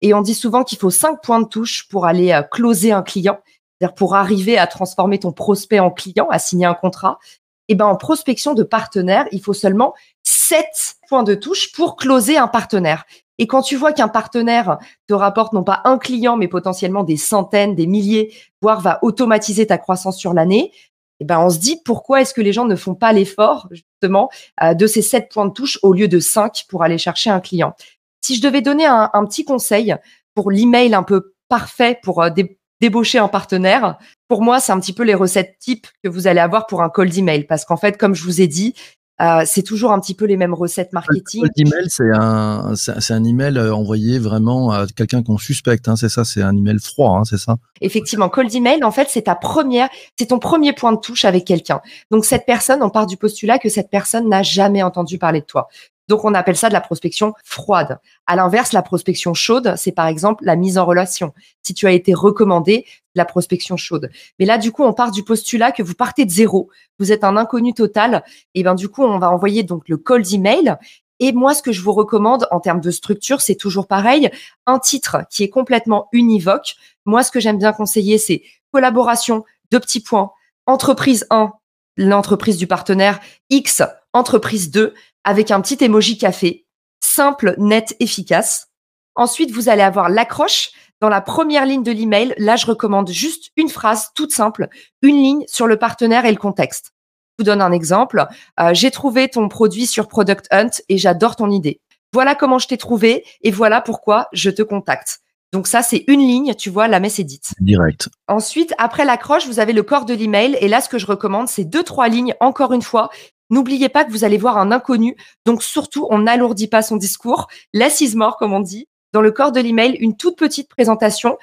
Et 0.01 0.13
on 0.13 0.21
dit 0.21 0.35
souvent 0.35 0.63
qu'il 0.63 0.77
faut 0.77 0.91
cinq 0.91 1.21
points 1.21 1.41
de 1.41 1.47
touche 1.47 1.87
pour 1.89 2.05
aller 2.05 2.39
closer 2.51 2.91
un 2.91 3.01
client, 3.01 3.39
c'est-à-dire 3.83 3.95
pour 3.95 4.15
arriver 4.15 4.57
à 4.57 4.65
transformer 4.65 5.19
ton 5.19 5.33
prospect 5.33 5.79
en 5.79 5.91
client, 5.91 6.27
à 6.29 6.39
signer 6.39 6.65
un 6.65 6.73
contrat. 6.73 7.19
Et 7.67 7.75
ben 7.75 7.85
en 7.85 7.97
prospection 7.97 8.53
de 8.53 8.63
partenaires, 8.63 9.27
il 9.33 9.41
faut 9.41 9.53
seulement 9.53 9.93
sept 10.23 10.95
points 11.09 11.23
de 11.23 11.35
touche 11.35 11.73
pour 11.73 11.97
closer 11.97 12.37
un 12.37 12.47
partenaire. 12.47 13.03
Et 13.39 13.47
quand 13.47 13.61
tu 13.61 13.75
vois 13.75 13.91
qu'un 13.91 14.07
partenaire 14.07 14.77
te 15.07 15.13
rapporte 15.13 15.51
non 15.51 15.63
pas 15.63 15.81
un 15.83 15.97
client, 15.97 16.37
mais 16.37 16.47
potentiellement 16.47 17.03
des 17.03 17.17
centaines, 17.17 17.75
des 17.75 17.87
milliers, 17.87 18.33
voire 18.61 18.79
va 18.79 18.99
automatiser 19.01 19.67
ta 19.67 19.77
croissance 19.77 20.17
sur 20.17 20.33
l'année, 20.33 20.71
eh 21.19 21.25
ben 21.25 21.39
on 21.39 21.49
se 21.49 21.59
dit 21.59 21.81
pourquoi 21.83 22.21
est-ce 22.21 22.33
que 22.33 22.41
les 22.41 22.53
gens 22.53 22.65
ne 22.65 22.77
font 22.77 22.95
pas 22.95 23.11
l'effort 23.11 23.67
justement 23.71 24.29
euh, 24.61 24.73
de 24.73 24.87
ces 24.87 25.01
sept 25.01 25.29
points 25.29 25.47
de 25.47 25.53
touche 25.53 25.77
au 25.83 25.91
lieu 25.91 26.07
de 26.07 26.19
cinq 26.21 26.63
pour 26.69 26.83
aller 26.83 26.97
chercher 26.97 27.31
un 27.31 27.41
client? 27.41 27.73
Si 28.21 28.35
je 28.37 28.41
devais 28.41 28.61
donner 28.61 28.85
un, 28.85 29.25
petit 29.25 29.43
conseil 29.43 29.93
pour 30.35 30.51
l'email 30.51 30.93
un 30.93 31.03
peu 31.03 31.33
parfait 31.49 31.99
pour 32.01 32.21
euh, 32.21 32.29
dé- 32.29 32.57
débaucher 32.83 33.17
un 33.17 33.29
partenaire, 33.29 33.97
pour 34.27 34.41
moi 34.41 34.59
c'est 34.59 34.73
un 34.73 34.79
petit 34.79 34.91
peu 34.91 35.03
les 35.03 35.15
recettes 35.15 35.55
types 35.57 35.87
que 36.03 36.09
vous 36.09 36.27
allez 36.27 36.41
avoir 36.41 36.67
pour 36.67 36.81
un 36.81 36.89
cold 36.89 37.17
email 37.17 37.45
parce 37.45 37.63
qu'en 37.63 37.77
fait 37.77 37.97
comme 37.97 38.13
je 38.13 38.23
vous 38.23 38.41
ai 38.41 38.47
dit 38.47 38.75
euh, 39.21 39.43
c'est 39.45 39.61
toujours 39.61 39.91
un 39.93 39.99
petit 39.99 40.15
peu 40.15 40.25
les 40.25 40.37
mêmes 40.37 40.55
recettes 40.55 40.91
marketing. 40.91 41.41
Cold 41.41 41.53
email, 41.55 41.85
c'est 41.87 42.11
un, 42.13 42.73
c'est 42.75 42.99
c'est 42.99 43.13
un 43.13 43.23
email 43.23 43.57
euh, 43.57 43.73
envoyé 43.73 44.17
vraiment 44.17 44.71
à 44.71 44.87
quelqu'un 44.87 45.21
qu'on 45.21 45.37
suspecte. 45.37 45.87
Hein, 45.87 45.95
c'est 45.95 46.09
ça, 46.09 46.25
c'est 46.25 46.41
un 46.41 46.57
email 46.57 46.79
froid, 46.79 47.19
hein, 47.19 47.23
c'est 47.23 47.37
ça. 47.37 47.57
Effectivement, 47.79 48.27
cold 48.27 48.53
email, 48.53 48.83
en 48.83 48.91
fait, 48.91 49.07
c'est 49.09 49.23
ta 49.23 49.35
première, 49.35 49.87
c'est 50.17 50.25
ton 50.27 50.39
premier 50.39 50.73
point 50.73 50.91
de 50.93 50.97
touche 50.97 51.25
avec 51.25 51.45
quelqu'un. 51.45 51.79
Donc 52.09 52.25
cette 52.25 52.45
personne, 52.45 52.81
on 52.81 52.89
part 52.89 53.05
du 53.05 53.15
postulat 53.15 53.59
que 53.59 53.69
cette 53.69 53.91
personne 53.91 54.27
n'a 54.27 54.41
jamais 54.41 54.81
entendu 54.81 55.19
parler 55.19 55.41
de 55.41 55.45
toi. 55.45 55.69
Donc 56.07 56.25
on 56.25 56.33
appelle 56.33 56.57
ça 56.57 56.67
de 56.67 56.73
la 56.73 56.81
prospection 56.81 57.33
froide. 57.43 57.99
À 58.27 58.35
l'inverse, 58.35 58.73
la 58.73 58.81
prospection 58.81 59.33
chaude, 59.33 59.73
c'est 59.77 59.91
par 59.91 60.07
exemple 60.07 60.43
la 60.45 60.55
mise 60.55 60.77
en 60.77 60.85
relation. 60.85 61.33
Si 61.61 61.73
tu 61.73 61.87
as 61.87 61.91
été 61.91 62.13
recommandé, 62.13 62.85
la 63.15 63.25
prospection 63.25 63.77
chaude. 63.77 64.09
Mais 64.39 64.45
là, 64.45 64.57
du 64.57 64.71
coup, 64.71 64.83
on 64.83 64.93
part 64.93 65.11
du 65.11 65.23
postulat 65.23 65.71
que 65.71 65.83
vous 65.83 65.93
partez 65.93 66.25
de 66.25 66.31
zéro, 66.31 66.69
vous 66.99 67.11
êtes 67.11 67.23
un 67.23 67.37
inconnu 67.37 67.73
total, 67.73 68.23
et 68.55 68.63
ben 68.63 68.75
du 68.75 68.89
coup, 68.89 69.03
on 69.03 69.19
va 69.19 69.29
envoyer 69.29 69.63
donc 69.63 69.87
le 69.87 69.97
cold 69.97 70.31
email. 70.33 70.77
Et 71.19 71.31
moi, 71.31 71.53
ce 71.53 71.61
que 71.61 71.71
je 71.71 71.81
vous 71.81 71.93
recommande 71.93 72.47
en 72.51 72.59
termes 72.59 72.81
de 72.81 72.91
structure, 72.91 73.39
c'est 73.39 73.55
toujours 73.55 73.87
pareil, 73.87 74.29
un 74.65 74.79
titre 74.79 75.19
qui 75.29 75.43
est 75.43 75.49
complètement 75.49 76.09
univoque. 76.11 76.75
Moi, 77.05 77.23
ce 77.23 77.31
que 77.31 77.39
j'aime 77.39 77.59
bien 77.59 77.71
conseiller, 77.71 78.17
c'est 78.17 78.43
collaboration, 78.71 79.45
deux 79.71 79.79
petits 79.79 80.01
points, 80.01 80.31
entreprise 80.65 81.25
1, 81.29 81.53
l'entreprise 81.97 82.57
du 82.57 82.67
partenaire, 82.67 83.19
X, 83.49 83.83
entreprise 84.13 84.71
2, 84.71 84.93
avec 85.23 85.51
un 85.51 85.61
petit 85.61 85.83
emoji 85.83 86.17
café, 86.17 86.65
simple, 87.03 87.55
net, 87.57 87.95
efficace. 87.99 88.67
Ensuite, 89.15 89.51
vous 89.51 89.69
allez 89.69 89.81
avoir 89.81 90.09
l'accroche. 90.09 90.71
Dans 91.01 91.09
la 91.09 91.21
première 91.21 91.65
ligne 91.65 91.83
de 91.83 91.91
l'email, 91.91 92.33
là, 92.37 92.55
je 92.55 92.65
recommande 92.65 93.09
juste 93.09 93.51
une 93.57 93.69
phrase 93.69 94.09
toute 94.15 94.31
simple, 94.31 94.69
une 95.01 95.17
ligne 95.17 95.43
sur 95.47 95.67
le 95.67 95.77
partenaire 95.77 96.25
et 96.25 96.31
le 96.31 96.37
contexte. 96.37 96.93
Je 97.37 97.43
vous 97.43 97.45
donne 97.45 97.61
un 97.61 97.71
exemple. 97.71 98.25
Euh, 98.59 98.73
J'ai 98.73 98.89
trouvé 98.89 99.27
ton 99.27 99.49
produit 99.49 99.85
sur 99.85 100.07
Product 100.07 100.47
Hunt 100.51 100.69
et 100.87 100.97
j'adore 100.97 101.35
ton 101.35 101.49
idée. 101.49 101.81
Voilà 102.13 102.35
comment 102.35 102.59
je 102.59 102.67
t'ai 102.67 102.77
trouvé 102.77 103.25
et 103.41 103.51
voilà 103.51 103.81
pourquoi 103.81 104.27
je 104.33 104.49
te 104.49 104.61
contacte. 104.61 105.19
Donc 105.51 105.67
ça, 105.67 105.83
c'est 105.83 106.03
une 106.07 106.21
ligne, 106.21 106.55
tu 106.55 106.69
vois, 106.69 106.87
la 106.87 106.99
messe 106.99 107.19
est 107.19 107.23
dite. 107.23 107.53
Direct. 107.59 108.09
Ensuite, 108.27 108.73
après 108.77 109.05
l'accroche, 109.05 109.45
vous 109.45 109.59
avez 109.59 109.73
le 109.73 109.83
corps 109.83 110.05
de 110.05 110.13
l'email. 110.13 110.57
Et 110.61 110.67
là, 110.67 110.81
ce 110.81 110.89
que 110.89 110.97
je 110.97 111.05
recommande, 111.05 111.47
c'est 111.47 111.63
deux, 111.63 111.83
trois 111.83 112.07
lignes. 112.07 112.33
Encore 112.39 112.73
une 112.73 112.81
fois, 112.81 113.09
n'oubliez 113.53 113.89
pas 113.89 114.03
que 114.03 114.11
vous 114.11 114.23
allez 114.23 114.37
voir 114.37 114.57
un 114.57 114.71
inconnu. 114.71 115.15
Donc 115.45 115.63
surtout, 115.63 116.07
on 116.09 116.19
n'alourdit 116.19 116.67
pas 116.67 116.81
son 116.81 116.97
discours. 116.97 117.47
Less 117.73 118.01
is 118.01 118.15
more, 118.15 118.37
comme 118.37 118.53
on 118.53 118.59
dit. 118.59 118.87
Dans 119.13 119.21
le 119.21 119.31
corps 119.31 119.51
de 119.51 119.61
l'email, 119.61 119.95
une 119.99 120.17
toute 120.17 120.37
petite 120.37 120.67
présentation. 120.67 121.37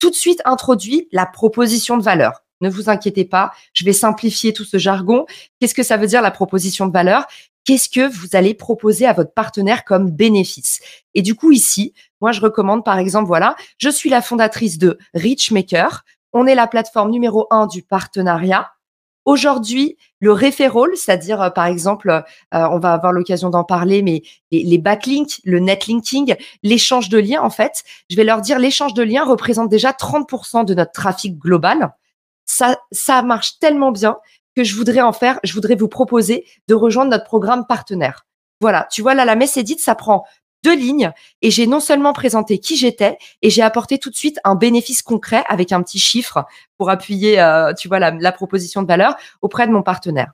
Tout 0.00 0.10
de 0.10 0.14
suite 0.16 0.42
introduit 0.44 1.08
la 1.12 1.26
proposition 1.26 1.96
de 1.96 2.02
valeur. 2.02 2.42
Ne 2.60 2.70
vous 2.70 2.88
inquiétez 2.88 3.24
pas, 3.24 3.52
je 3.72 3.84
vais 3.84 3.92
simplifier 3.92 4.52
tout 4.52 4.64
ce 4.64 4.78
jargon. 4.78 5.26
Qu'est-ce 5.60 5.74
que 5.74 5.82
ça 5.82 5.96
veut 5.96 6.06
dire 6.06 6.22
la 6.22 6.30
proposition 6.30 6.86
de 6.86 6.92
valeur? 6.92 7.26
Qu'est-ce 7.64 7.88
que 7.88 8.08
vous 8.08 8.28
allez 8.32 8.54
proposer 8.54 9.06
à 9.06 9.12
votre 9.12 9.32
partenaire 9.32 9.84
comme 9.84 10.10
bénéfice? 10.10 10.80
Et 11.14 11.22
du 11.22 11.34
coup, 11.34 11.52
ici, 11.52 11.92
moi, 12.20 12.32
je 12.32 12.40
recommande 12.40 12.84
par 12.84 12.98
exemple, 12.98 13.26
voilà, 13.26 13.56
je 13.78 13.88
suis 13.88 14.10
la 14.10 14.22
fondatrice 14.22 14.78
de 14.78 14.98
Richmaker. 15.14 16.04
On 16.32 16.46
est 16.46 16.54
la 16.54 16.66
plateforme 16.66 17.10
numéro 17.10 17.46
un 17.50 17.66
du 17.66 17.82
partenariat. 17.82 18.71
Aujourd'hui, 19.24 19.96
le 20.20 20.32
referral, 20.32 20.90
c'est-à-dire 20.96 21.40
euh, 21.40 21.50
par 21.50 21.66
exemple, 21.66 22.10
euh, 22.10 22.22
on 22.52 22.78
va 22.78 22.92
avoir 22.92 23.12
l'occasion 23.12 23.50
d'en 23.50 23.64
parler, 23.64 24.02
mais 24.02 24.22
les, 24.50 24.64
les 24.64 24.78
backlinks, 24.78 25.40
le 25.44 25.60
netlinking, 25.60 26.34
l'échange 26.62 27.08
de 27.08 27.18
liens, 27.18 27.42
en 27.42 27.50
fait, 27.50 27.84
je 28.10 28.16
vais 28.16 28.24
leur 28.24 28.40
dire 28.40 28.58
l'échange 28.58 28.94
de 28.94 29.02
liens 29.02 29.24
représente 29.24 29.68
déjà 29.68 29.92
30% 29.92 30.64
de 30.64 30.74
notre 30.74 30.92
trafic 30.92 31.38
global. 31.38 31.94
Ça, 32.46 32.76
ça 32.90 33.22
marche 33.22 33.58
tellement 33.60 33.92
bien 33.92 34.18
que 34.56 34.64
je 34.64 34.74
voudrais 34.74 35.00
en 35.00 35.12
faire, 35.12 35.38
je 35.44 35.54
voudrais 35.54 35.76
vous 35.76 35.88
proposer 35.88 36.44
de 36.68 36.74
rejoindre 36.74 37.10
notre 37.10 37.24
programme 37.24 37.64
partenaire. 37.66 38.26
Voilà, 38.60 38.86
tu 38.90 39.02
vois 39.02 39.14
là, 39.14 39.24
la 39.24 39.34
messe 39.34 39.56
édite, 39.56 39.80
ça 39.80 39.94
prend 39.94 40.24
deux 40.62 40.76
lignes 40.76 41.12
et 41.40 41.50
j'ai 41.50 41.66
non 41.66 41.80
seulement 41.80 42.12
présenté 42.12 42.58
qui 42.58 42.76
j'étais 42.76 43.18
et 43.42 43.50
j'ai 43.50 43.62
apporté 43.62 43.98
tout 43.98 44.10
de 44.10 44.16
suite 44.16 44.38
un 44.44 44.54
bénéfice 44.54 45.02
concret 45.02 45.44
avec 45.48 45.72
un 45.72 45.82
petit 45.82 45.98
chiffre 45.98 46.44
pour 46.78 46.90
appuyer, 46.90 47.40
euh, 47.40 47.72
tu 47.74 47.88
vois, 47.88 47.98
la, 47.98 48.10
la 48.12 48.32
proposition 48.32 48.82
de 48.82 48.86
valeur 48.86 49.16
auprès 49.40 49.66
de 49.66 49.72
mon 49.72 49.82
partenaire. 49.82 50.32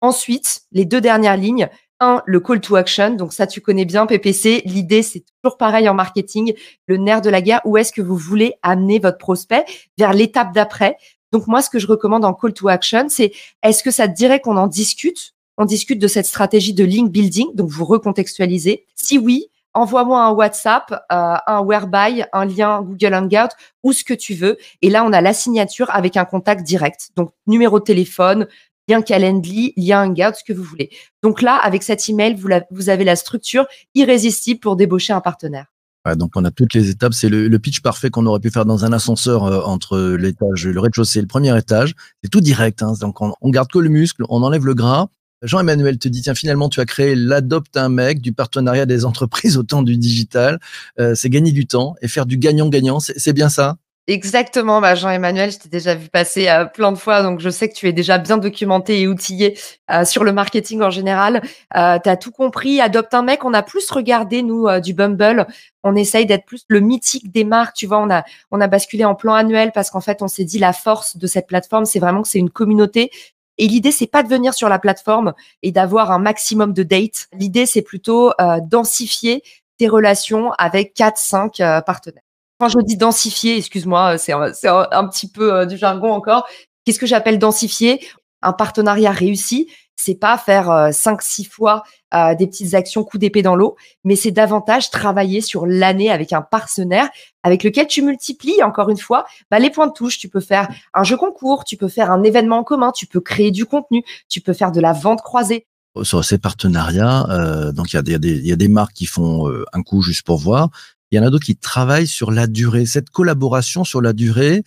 Ensuite, 0.00 0.62
les 0.72 0.84
deux 0.84 1.00
dernières 1.00 1.36
lignes. 1.36 1.68
Un, 1.98 2.22
le 2.26 2.40
call 2.40 2.60
to 2.60 2.76
action. 2.76 3.10
Donc 3.14 3.32
ça, 3.32 3.46
tu 3.46 3.62
connais 3.62 3.86
bien 3.86 4.04
PPC. 4.04 4.62
L'idée, 4.66 5.02
c'est 5.02 5.24
toujours 5.42 5.56
pareil 5.56 5.88
en 5.88 5.94
marketing. 5.94 6.52
Le 6.86 6.98
nerf 6.98 7.22
de 7.22 7.30
la 7.30 7.40
guerre. 7.40 7.62
Où 7.64 7.78
est-ce 7.78 7.92
que 7.92 8.02
vous 8.02 8.16
voulez 8.16 8.54
amener 8.62 8.98
votre 8.98 9.16
prospect 9.16 9.64
vers 9.96 10.12
l'étape 10.12 10.52
d'après? 10.52 10.98
Donc 11.32 11.46
moi, 11.46 11.62
ce 11.62 11.70
que 11.70 11.78
je 11.78 11.86
recommande 11.86 12.24
en 12.24 12.34
call 12.34 12.52
to 12.52 12.68
action, 12.68 13.06
c'est 13.08 13.32
est-ce 13.62 13.82
que 13.82 13.90
ça 13.90 14.08
te 14.08 14.14
dirait 14.14 14.40
qu'on 14.40 14.58
en 14.58 14.66
discute? 14.66 15.34
On 15.56 15.64
discute 15.64 15.98
de 15.98 16.06
cette 16.06 16.26
stratégie 16.26 16.74
de 16.74 16.84
link 16.84 17.10
building. 17.10 17.48
Donc 17.54 17.70
vous 17.70 17.86
recontextualisez. 17.86 18.84
Si 18.94 19.16
oui, 19.18 19.46
envoie-moi 19.76 20.24
un 20.24 20.30
WhatsApp, 20.30 20.92
euh, 21.12 21.34
un 21.46 21.60
Whereby, 21.60 22.24
un 22.32 22.44
lien 22.44 22.82
Google 22.82 23.14
Hangout 23.14 23.54
ou 23.82 23.92
ce 23.92 24.04
que 24.04 24.14
tu 24.14 24.34
veux. 24.34 24.56
Et 24.82 24.90
là, 24.90 25.04
on 25.04 25.12
a 25.12 25.20
la 25.20 25.32
signature 25.32 25.88
avec 25.90 26.16
un 26.16 26.24
contact 26.24 26.62
direct. 26.62 27.10
Donc, 27.16 27.30
numéro 27.46 27.78
de 27.78 27.84
téléphone, 27.84 28.46
lien 28.88 29.02
Calendly, 29.02 29.74
lien 29.76 30.04
Hangout, 30.04 30.34
ce 30.34 30.44
que 30.44 30.52
vous 30.52 30.64
voulez. 30.64 30.90
Donc 31.22 31.42
là, 31.42 31.56
avec 31.56 31.82
cet 31.82 32.08
email, 32.08 32.34
vous, 32.34 32.48
vous 32.70 32.88
avez 32.88 33.04
la 33.04 33.16
structure 33.16 33.66
irrésistible 33.94 34.60
pour 34.60 34.76
débaucher 34.76 35.12
un 35.12 35.20
partenaire. 35.20 35.66
Donc 36.14 36.32
on 36.36 36.44
a 36.44 36.52
toutes 36.52 36.72
les 36.74 36.88
étapes. 36.88 37.14
C'est 37.14 37.28
le, 37.28 37.58
pitch 37.58 37.80
parfait 37.80 38.10
qu'on 38.10 38.26
aurait 38.26 38.38
pu 38.38 38.50
faire 38.50 38.64
dans 38.64 38.84
un 38.84 38.92
ascenseur 38.92 39.44
euh, 39.44 39.60
entre 39.62 39.98
l'étage, 40.16 40.66
le 40.66 40.78
rez-de-chaussée 40.78 41.18
et 41.18 41.22
le 41.22 41.26
premier 41.26 41.56
étage. 41.58 41.94
C'est 42.22 42.30
tout 42.30 42.40
direct. 42.40 42.80
Hein. 42.82 42.92
Donc 43.00 43.20
on, 43.20 43.34
on 43.40 43.50
garde 43.50 43.68
que 43.68 43.80
le 43.80 43.88
muscle, 43.88 44.22
on 44.28 44.44
enlève 44.44 44.64
le 44.64 44.74
gras. 44.74 45.08
Jean-Emmanuel 45.46 45.98
te 45.98 46.08
dit, 46.08 46.22
tiens, 46.22 46.34
finalement, 46.34 46.68
tu 46.68 46.80
as 46.80 46.84
créé 46.84 47.14
l'adopte 47.14 47.76
un 47.76 47.88
mec 47.88 48.20
du 48.20 48.32
partenariat 48.32 48.84
des 48.84 49.04
entreprises 49.04 49.56
au 49.56 49.62
temps 49.62 49.82
du 49.82 49.96
digital. 49.96 50.58
Euh, 50.98 51.14
c'est 51.14 51.30
gagner 51.30 51.52
du 51.52 51.66
temps 51.66 51.94
et 52.02 52.08
faire 52.08 52.26
du 52.26 52.36
gagnant-gagnant. 52.36 53.00
C'est 53.00 53.32
bien 53.32 53.48
ça? 53.48 53.78
Exactement, 54.08 54.80
bah 54.80 54.94
Jean-Emmanuel, 54.94 55.50
je 55.50 55.58
t'ai 55.58 55.68
déjà 55.68 55.96
vu 55.96 56.08
passer 56.08 56.46
euh, 56.48 56.64
plein 56.64 56.92
de 56.92 56.96
fois, 56.96 57.24
donc 57.24 57.40
je 57.40 57.50
sais 57.50 57.68
que 57.68 57.74
tu 57.74 57.88
es 57.88 57.92
déjà 57.92 58.18
bien 58.18 58.38
documenté 58.38 59.00
et 59.00 59.08
outillé 59.08 59.58
euh, 59.90 60.04
sur 60.04 60.22
le 60.22 60.32
marketing 60.32 60.80
en 60.82 60.90
général. 60.90 61.42
Euh, 61.76 61.98
tu 61.98 62.08
as 62.08 62.16
tout 62.16 62.30
compris, 62.30 62.80
adopte 62.80 63.14
un 63.14 63.22
mec, 63.22 63.44
on 63.44 63.52
a 63.52 63.64
plus 63.64 63.90
regardé, 63.90 64.44
nous, 64.44 64.68
du 64.80 64.94
Bumble, 64.94 65.48
on 65.82 65.96
essaye 65.96 66.24
d'être 66.24 66.44
plus 66.46 66.64
le 66.68 66.78
mythique 66.78 67.32
des 67.32 67.42
marques, 67.42 67.74
tu 67.74 67.88
vois, 67.88 67.98
on 68.00 68.08
on 68.52 68.60
a 68.60 68.68
basculé 68.68 69.04
en 69.04 69.16
plan 69.16 69.34
annuel 69.34 69.72
parce 69.74 69.90
qu'en 69.90 70.00
fait, 70.00 70.22
on 70.22 70.28
s'est 70.28 70.44
dit 70.44 70.60
la 70.60 70.72
force 70.72 71.16
de 71.16 71.26
cette 71.26 71.48
plateforme, 71.48 71.84
c'est 71.84 71.98
vraiment 71.98 72.22
que 72.22 72.28
c'est 72.28 72.38
une 72.38 72.50
communauté. 72.50 73.10
Et 73.58 73.66
l'idée, 73.66 73.92
c'est 73.92 74.06
pas 74.06 74.22
de 74.22 74.28
venir 74.28 74.54
sur 74.54 74.68
la 74.68 74.78
plateforme 74.78 75.34
et 75.62 75.72
d'avoir 75.72 76.10
un 76.10 76.18
maximum 76.18 76.72
de 76.72 76.82
dates. 76.82 77.28
L'idée, 77.32 77.66
c'est 77.66 77.82
plutôt 77.82 78.32
euh, 78.40 78.60
densifier 78.62 79.42
tes 79.78 79.88
relations 79.88 80.52
avec 80.52 80.94
4-5 80.96 81.82
partenaires. 81.84 82.22
Quand 82.58 82.68
je 82.68 82.78
dis 82.78 82.96
densifier, 82.96 83.58
excuse-moi, 83.58 84.16
c'est 84.16 84.32
un, 84.32 84.52
c'est 84.54 84.68
un 84.68 85.06
petit 85.08 85.30
peu 85.30 85.52
euh, 85.52 85.66
du 85.66 85.76
jargon 85.76 86.12
encore. 86.12 86.46
Qu'est-ce 86.84 86.98
que 86.98 87.06
j'appelle 87.06 87.38
densifier? 87.38 88.00
Un 88.40 88.52
partenariat 88.52 89.10
réussi, 89.10 89.70
c'est 89.96 90.14
pas 90.14 90.38
faire 90.38 90.70
euh, 90.70 90.90
cinq, 90.92 91.22
six 91.22 91.44
fois 91.44 91.82
euh, 92.14 92.34
des 92.34 92.46
petites 92.46 92.74
actions 92.74 93.02
coup 93.02 93.18
d'épée 93.18 93.42
dans 93.42 93.56
l'eau, 93.56 93.76
mais 94.04 94.14
c'est 94.14 94.30
davantage 94.30 94.90
travailler 94.90 95.40
sur 95.40 95.66
l'année 95.66 96.10
avec 96.10 96.32
un 96.32 96.42
partenaire 96.42 97.08
avec 97.42 97.64
lequel 97.64 97.86
tu 97.86 98.02
multiplies 98.02 98.62
encore 98.62 98.90
une 98.90 98.98
fois 98.98 99.24
bah, 99.50 99.58
les 99.58 99.70
points 99.70 99.86
de 99.88 99.92
touche. 99.92 100.18
Tu 100.18 100.28
peux 100.28 100.40
faire 100.40 100.68
un 100.94 101.02
jeu 101.02 101.16
concours, 101.16 101.64
tu 101.64 101.76
peux 101.76 101.88
faire 101.88 102.10
un 102.10 102.22
événement 102.22 102.58
en 102.58 102.64
commun, 102.64 102.92
tu 102.94 103.06
peux 103.06 103.20
créer 103.20 103.50
du 103.50 103.64
contenu, 103.66 104.04
tu 104.28 104.40
peux 104.40 104.52
faire 104.52 104.70
de 104.70 104.80
la 104.80 104.92
vente 104.92 105.22
croisée. 105.22 105.66
sur 106.02 106.24
ces 106.24 106.38
partenariats. 106.38 107.26
euh, 107.30 107.72
donc 107.72 107.92
il 107.92 107.96
y, 107.96 108.52
a 108.52 108.56
des- 108.56 108.68
marques 108.68 108.92
qui 108.92 109.06
font 109.06 109.50
un 109.72 109.82
coup 109.82 110.02
juste 110.02 110.22
pour 110.26 110.38
voir. 110.38 110.68
Il 111.12 111.16
y 111.16 111.20
en 111.20 111.26
a 111.26 111.30
d'autres 111.30 111.44
qui 111.46 111.56
travaillent 111.56 112.08
sur 112.08 112.32
la 112.32 112.46
durée. 112.46 112.84
Cette 112.84 113.10
collaboration 113.10 113.84
sur 113.84 114.00
la 114.02 114.12
durée, 114.12 114.64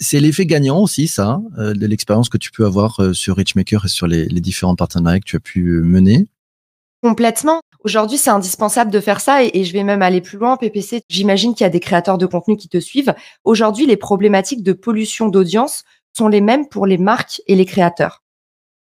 c'est 0.00 0.20
l'effet 0.20 0.46
gagnant 0.46 0.80
aussi, 0.80 1.06
ça, 1.06 1.40
euh, 1.58 1.72
de 1.72 1.86
l'expérience 1.86 2.28
que 2.28 2.38
tu 2.38 2.50
peux 2.50 2.66
avoir 2.66 3.00
euh, 3.00 3.12
sur 3.12 3.36
Richmaker 3.36 3.84
et 3.84 3.88
sur 3.88 4.06
les, 4.06 4.26
les 4.26 4.40
différents 4.40 4.74
partenariats 4.74 5.20
que 5.20 5.24
tu 5.24 5.36
as 5.36 5.40
pu 5.40 5.68
euh, 5.68 5.82
mener. 5.82 6.26
Complètement. 7.02 7.60
Aujourd'hui, 7.84 8.18
c'est 8.18 8.30
indispensable 8.30 8.90
de 8.90 8.98
faire 8.98 9.20
ça 9.20 9.44
et, 9.44 9.50
et 9.54 9.64
je 9.64 9.72
vais 9.72 9.84
même 9.84 10.02
aller 10.02 10.20
plus 10.20 10.38
loin. 10.38 10.56
PPC, 10.56 11.02
j'imagine 11.08 11.54
qu'il 11.54 11.64
y 11.64 11.66
a 11.66 11.70
des 11.70 11.78
créateurs 11.78 12.18
de 12.18 12.26
contenu 12.26 12.56
qui 12.56 12.68
te 12.68 12.80
suivent. 12.80 13.14
Aujourd'hui, 13.44 13.86
les 13.86 13.96
problématiques 13.96 14.64
de 14.64 14.72
pollution 14.72 15.28
d'audience 15.28 15.84
sont 16.16 16.28
les 16.28 16.40
mêmes 16.40 16.68
pour 16.68 16.86
les 16.86 16.98
marques 16.98 17.40
et 17.46 17.54
les 17.54 17.66
créateurs. 17.66 18.24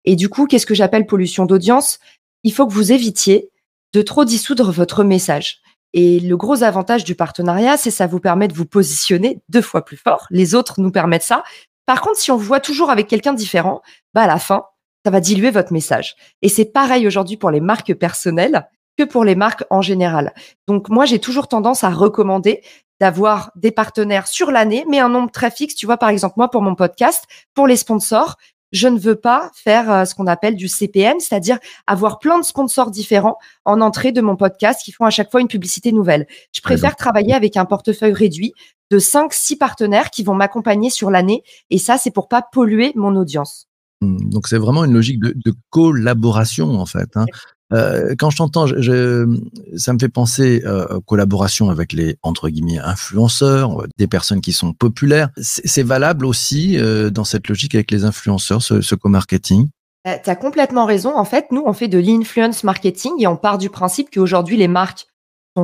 Et 0.06 0.16
du 0.16 0.30
coup, 0.30 0.48
qu'est-ce 0.48 0.66
que 0.66 0.74
j'appelle 0.74 1.06
pollution 1.06 1.46
d'audience? 1.46 2.00
Il 2.44 2.54
faut 2.54 2.66
que 2.66 2.74
vous 2.74 2.92
évitiez 2.92 3.52
de 3.94 4.02
trop 4.02 4.26
dissoudre 4.26 4.72
votre 4.72 5.04
message. 5.04 5.62
Et 5.94 6.20
le 6.20 6.38
gros 6.38 6.64
avantage 6.64 7.04
du 7.04 7.16
partenariat, 7.16 7.78
c'est 7.78 7.92
ça 7.92 8.08
vous 8.08 8.20
permet 8.20 8.48
de 8.48 8.54
vous 8.54 8.66
positionner 8.66 9.42
deux 9.50 9.62
fois 9.62 9.86
plus 9.86 9.98
fort. 9.98 10.28
Les 10.30 10.56
autres 10.56 10.80
nous 10.82 10.92
permettent 10.92 11.24
ça. 11.24 11.44
Par 11.86 12.02
contre, 12.02 12.18
si 12.18 12.32
on 12.32 12.38
vous 12.38 12.44
voit 12.44 12.60
toujours 12.60 12.90
avec 12.90 13.08
quelqu'un 13.08 13.34
différent, 13.34 13.82
bah 14.14 14.24
à 14.24 14.28
la 14.28 14.40
fin, 14.40 14.66
ça 15.06 15.12
va 15.12 15.22
diluer 15.22 15.52
votre 15.52 15.72
message. 15.72 16.16
Et 16.42 16.50
c'est 16.50 16.66
pareil 16.66 17.08
aujourd'hui 17.08 17.38
pour 17.38 17.50
les 17.50 17.62
marques 17.62 17.94
personnelles 17.94 18.68
que 18.98 19.04
pour 19.04 19.24
les 19.24 19.36
marques 19.36 19.64
en 19.70 19.82
général. 19.82 20.34
Donc 20.68 20.90
moi, 20.90 21.06
j'ai 21.06 21.20
toujours 21.20 21.48
tendance 21.48 21.84
à 21.84 21.90
recommander 21.90 22.62
d'avoir 23.00 23.52
des 23.56 23.72
partenaires 23.72 24.28
sur 24.28 24.52
l'année, 24.52 24.84
mais 24.90 25.00
un 25.00 25.10
nombre 25.10 25.32
très 25.32 25.52
fixe. 25.52 25.76
Tu 25.76 25.86
vois, 25.86 25.98
par 25.98 26.10
exemple, 26.10 26.34
moi, 26.38 26.50
pour 26.50 26.62
mon 26.62 26.76
podcast, 26.76 27.26
pour 27.54 27.68
les 27.68 27.78
sponsors, 27.78 28.36
je 28.72 28.88
ne 28.88 29.00
veux 29.00 29.16
pas 29.16 29.50
faire 29.54 29.92
euh, 29.92 30.06
ce 30.06 30.14
qu'on 30.16 30.28
appelle 30.28 30.56
du 30.56 30.68
CPM, 30.68 31.20
c'est-à-dire 31.20 31.58
avoir 31.86 32.20
plein 32.20 32.40
de 32.40 32.44
sponsors 32.46 32.92
différents 32.92 33.38
en 33.66 33.82
entrée 33.82 34.12
de 34.12 34.22
mon 34.22 34.36
podcast 34.36 34.82
qui 34.84 34.92
font 34.92 35.06
à 35.06 35.10
chaque 35.10 35.32
fois 35.32 35.42
une 35.42 35.48
publicité 35.48 35.92
nouvelle. 35.92 36.28
Je 36.54 36.62
préfère 36.62 36.96
travailler 36.96 37.34
avec 37.34 37.58
un 37.58 37.66
portefeuille 37.66 38.14
réduit 38.14 38.54
de 38.92 39.00
5 39.00 39.34
six 39.34 39.56
partenaires 39.58 40.10
qui 40.12 40.24
vont 40.24 40.34
m'accompagner 40.36 40.90
sur 40.90 41.10
l'année 41.12 41.44
et 41.70 41.78
ça 41.78 41.98
c'est 41.98 42.12
pour 42.12 42.28
pas 42.28 42.42
polluer 42.42 42.92
mon 42.96 43.16
audience. 43.16 43.68
Hum, 44.02 44.18
Donc 44.30 44.48
c'est 44.48 44.58
vraiment 44.58 44.84
une 44.86 44.94
logique 44.94 45.20
de, 45.20 45.34
de 45.36 45.54
collaboration 45.70 46.80
en 46.80 46.86
fait. 46.86 47.10
hein. 47.16 47.26
Euh, 47.74 48.16
quand 48.18 48.30
je 48.30 48.38
t'entends, 48.38 48.66
je, 48.66 48.80
je- 48.82 49.28
ça 49.76 49.92
me 49.94 50.00
fait 50.00 50.08
penser 50.10 50.64
euh, 50.66 50.88
aux 50.96 51.02
collaborations 51.02 51.70
avec 51.70 51.92
les 51.94 52.18
entre 52.24 52.48
guillemets 52.50 52.80
influenceurs, 52.80 53.82
euh, 53.82 53.88
des 53.98 54.08
personnes 54.08 54.40
qui 54.42 54.54
sont 54.54 54.72
populaires. 54.74 55.30
C'est 55.38 55.84
valable 55.84 56.26
aussi 56.26 56.78
euh, 56.78 57.10
dans 57.10 57.26
cette 57.26 57.48
logique 57.50 57.76
avec 57.76 57.92
les 57.92 58.06
influenceurs, 58.06 58.62
ce, 58.62 58.82
ce 58.82 58.96
co-marketing? 58.96 59.68
Tu 60.06 60.30
as 60.30 60.36
complètement 60.38 60.86
raison. 60.86 61.18
En 61.18 61.26
fait, 61.26 61.48
nous, 61.52 61.64
on 61.66 61.74
fait 61.74 61.90
de 61.90 61.98
l'influence 61.98 62.64
marketing 62.64 63.12
et 63.20 63.28
on 63.28 63.36
part 63.36 63.58
du 63.58 63.70
principe 63.70 64.08
qu'aujourd'hui, 64.14 64.56
les 64.56 64.70
marques 64.70 65.06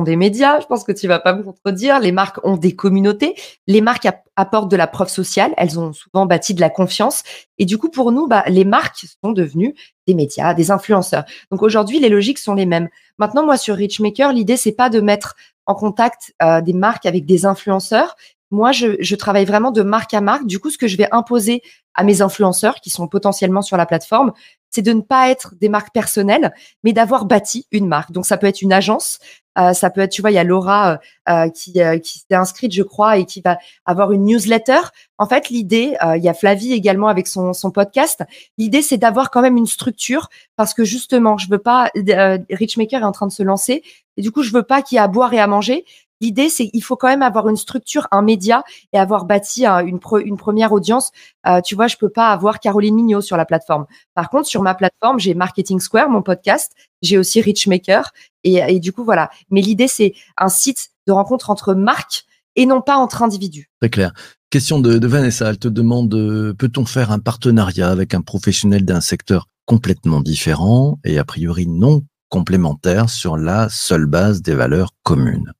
des 0.02 0.16
médias. 0.16 0.60
Je 0.60 0.66
pense 0.66 0.84
que 0.84 0.92
tu 0.92 1.06
vas 1.08 1.18
pas 1.18 1.34
me 1.34 1.42
contredire. 1.42 2.00
Les 2.00 2.12
marques 2.12 2.44
ont 2.44 2.56
des 2.56 2.74
communautés. 2.74 3.34
Les 3.66 3.80
marques 3.80 4.06
app- 4.06 4.26
apportent 4.36 4.70
de 4.70 4.76
la 4.76 4.86
preuve 4.86 5.08
sociale. 5.08 5.54
Elles 5.56 5.78
ont 5.78 5.92
souvent 5.92 6.26
bâti 6.26 6.54
de 6.54 6.60
la 6.60 6.70
confiance. 6.70 7.22
Et 7.58 7.64
du 7.64 7.78
coup, 7.78 7.90
pour 7.90 8.12
nous, 8.12 8.26
bah, 8.26 8.44
les 8.48 8.64
marques 8.64 9.06
sont 9.22 9.32
devenues 9.32 9.74
des 10.06 10.14
médias, 10.14 10.54
des 10.54 10.70
influenceurs. 10.70 11.24
Donc 11.50 11.62
aujourd'hui, 11.62 12.00
les 12.00 12.08
logiques 12.08 12.38
sont 12.38 12.54
les 12.54 12.66
mêmes. 12.66 12.88
Maintenant, 13.18 13.44
moi, 13.44 13.56
sur 13.56 13.76
Richmaker, 13.76 14.32
l'idée, 14.32 14.56
c'est 14.56 14.72
pas 14.72 14.90
de 14.90 15.00
mettre 15.00 15.36
en 15.66 15.74
contact 15.74 16.34
euh, 16.42 16.60
des 16.60 16.72
marques 16.74 17.06
avec 17.06 17.24
des 17.26 17.46
influenceurs. 17.46 18.16
Moi, 18.50 18.72
je 18.72 19.14
travaille 19.16 19.46
vraiment 19.46 19.72
de 19.72 19.82
marque 19.82 20.14
à 20.14 20.20
marque. 20.20 20.46
Du 20.46 20.60
coup, 20.60 20.70
ce 20.70 20.78
que 20.78 20.86
je 20.86 20.96
vais 20.96 21.08
imposer 21.10 21.62
à 21.94 22.04
mes 22.04 22.22
influenceurs 22.22 22.76
qui 22.76 22.90
sont 22.90 23.08
potentiellement 23.08 23.62
sur 23.62 23.76
la 23.76 23.86
plateforme, 23.86 24.32
c'est 24.70 24.82
de 24.82 24.92
ne 24.92 25.02
pas 25.02 25.30
être 25.30 25.54
des 25.60 25.68
marques 25.68 25.94
personnelles, 25.94 26.52
mais 26.82 26.92
d'avoir 26.92 27.26
bâti 27.26 27.66
une 27.70 27.86
marque. 27.86 28.10
Donc, 28.10 28.26
ça 28.26 28.36
peut 28.36 28.48
être 28.48 28.60
une 28.60 28.72
agence, 28.72 29.20
euh, 29.56 29.72
ça 29.72 29.88
peut 29.88 30.00
être, 30.00 30.10
tu 30.10 30.20
vois, 30.20 30.32
il 30.32 30.34
y 30.34 30.38
a 30.38 30.42
Laura 30.42 30.94
euh, 30.94 30.96
euh, 31.28 31.48
qui, 31.48 31.80
euh, 31.80 31.98
qui 31.98 32.18
s'est 32.18 32.34
inscrite, 32.34 32.72
je 32.72 32.82
crois, 32.82 33.18
et 33.18 33.24
qui 33.24 33.40
va 33.40 33.58
avoir 33.84 34.10
une 34.10 34.24
newsletter. 34.24 34.80
En 35.16 35.28
fait, 35.28 35.48
l'idée, 35.48 35.96
euh, 36.04 36.16
il 36.16 36.24
y 36.24 36.28
a 36.28 36.34
Flavie 36.34 36.72
également 36.72 37.06
avec 37.06 37.28
son, 37.28 37.52
son 37.52 37.70
podcast. 37.70 38.24
L'idée, 38.58 38.82
c'est 38.82 38.98
d'avoir 38.98 39.30
quand 39.30 39.42
même 39.42 39.56
une 39.56 39.68
structure 39.68 40.28
parce 40.56 40.74
que 40.74 40.82
justement, 40.84 41.38
je 41.38 41.48
veux 41.48 41.58
pas. 41.58 41.90
Euh, 41.96 42.38
Richmaker 42.50 43.02
est 43.02 43.06
en 43.06 43.12
train 43.12 43.28
de 43.28 43.32
se 43.32 43.44
lancer 43.44 43.84
et 44.16 44.22
du 44.22 44.32
coup, 44.32 44.42
je 44.42 44.52
veux 44.52 44.64
pas 44.64 44.82
qu'il 44.82 44.96
y 44.96 44.98
ait 44.98 45.02
à 45.04 45.08
boire 45.08 45.32
et 45.34 45.38
à 45.38 45.46
manger. 45.46 45.84
L'idée, 46.24 46.48
c'est 46.48 46.70
qu'il 46.70 46.82
faut 46.82 46.96
quand 46.96 47.08
même 47.08 47.20
avoir 47.20 47.50
une 47.50 47.58
structure, 47.58 48.08
un 48.10 48.22
média 48.22 48.64
et 48.94 48.98
avoir 48.98 49.26
bâti 49.26 49.66
une, 49.66 49.98
pre- 49.98 50.22
une 50.24 50.38
première 50.38 50.72
audience. 50.72 51.10
Euh, 51.46 51.60
tu 51.60 51.74
vois, 51.74 51.86
je 51.86 51.96
peux 51.98 52.08
pas 52.08 52.28
avoir 52.28 52.60
Caroline 52.60 52.94
Mignot 52.94 53.20
sur 53.20 53.36
la 53.36 53.44
plateforme. 53.44 53.84
Par 54.14 54.30
contre, 54.30 54.48
sur 54.48 54.62
ma 54.62 54.74
plateforme, 54.74 55.20
j'ai 55.20 55.34
Marketing 55.34 55.80
Square, 55.80 56.08
mon 56.08 56.22
podcast. 56.22 56.72
J'ai 57.02 57.18
aussi 57.18 57.42
Richmaker. 57.42 58.14
Et, 58.42 58.80
du 58.80 58.90
coup, 58.94 59.04
voilà. 59.04 59.28
Mais 59.50 59.60
l'idée, 59.60 59.86
c'est 59.86 60.14
un 60.38 60.48
site 60.48 60.92
de 61.06 61.12
rencontre 61.12 61.50
entre 61.50 61.74
marques 61.74 62.24
et 62.56 62.64
non 62.64 62.80
pas 62.80 62.96
entre 62.96 63.22
individus. 63.22 63.68
Très 63.82 63.90
clair. 63.90 64.14
Question 64.48 64.78
de, 64.78 64.96
de 64.96 65.06
Vanessa, 65.06 65.50
elle 65.50 65.58
te 65.58 65.68
demande 65.68 66.14
euh, 66.14 66.54
peut-on 66.54 66.86
faire 66.86 67.10
un 67.10 67.18
partenariat 67.18 67.90
avec 67.90 68.14
un 68.14 68.22
professionnel 68.22 68.86
d'un 68.86 69.02
secteur 69.02 69.48
complètement 69.66 70.22
différent 70.22 70.98
et 71.04 71.18
a 71.18 71.24
priori 71.24 71.66
non 71.66 72.02
complémentaire 72.30 73.10
sur 73.10 73.36
la 73.36 73.68
seule 73.68 74.06
base 74.06 74.40
des 74.40 74.54
valeurs 74.54 74.92
communes? 75.02 75.52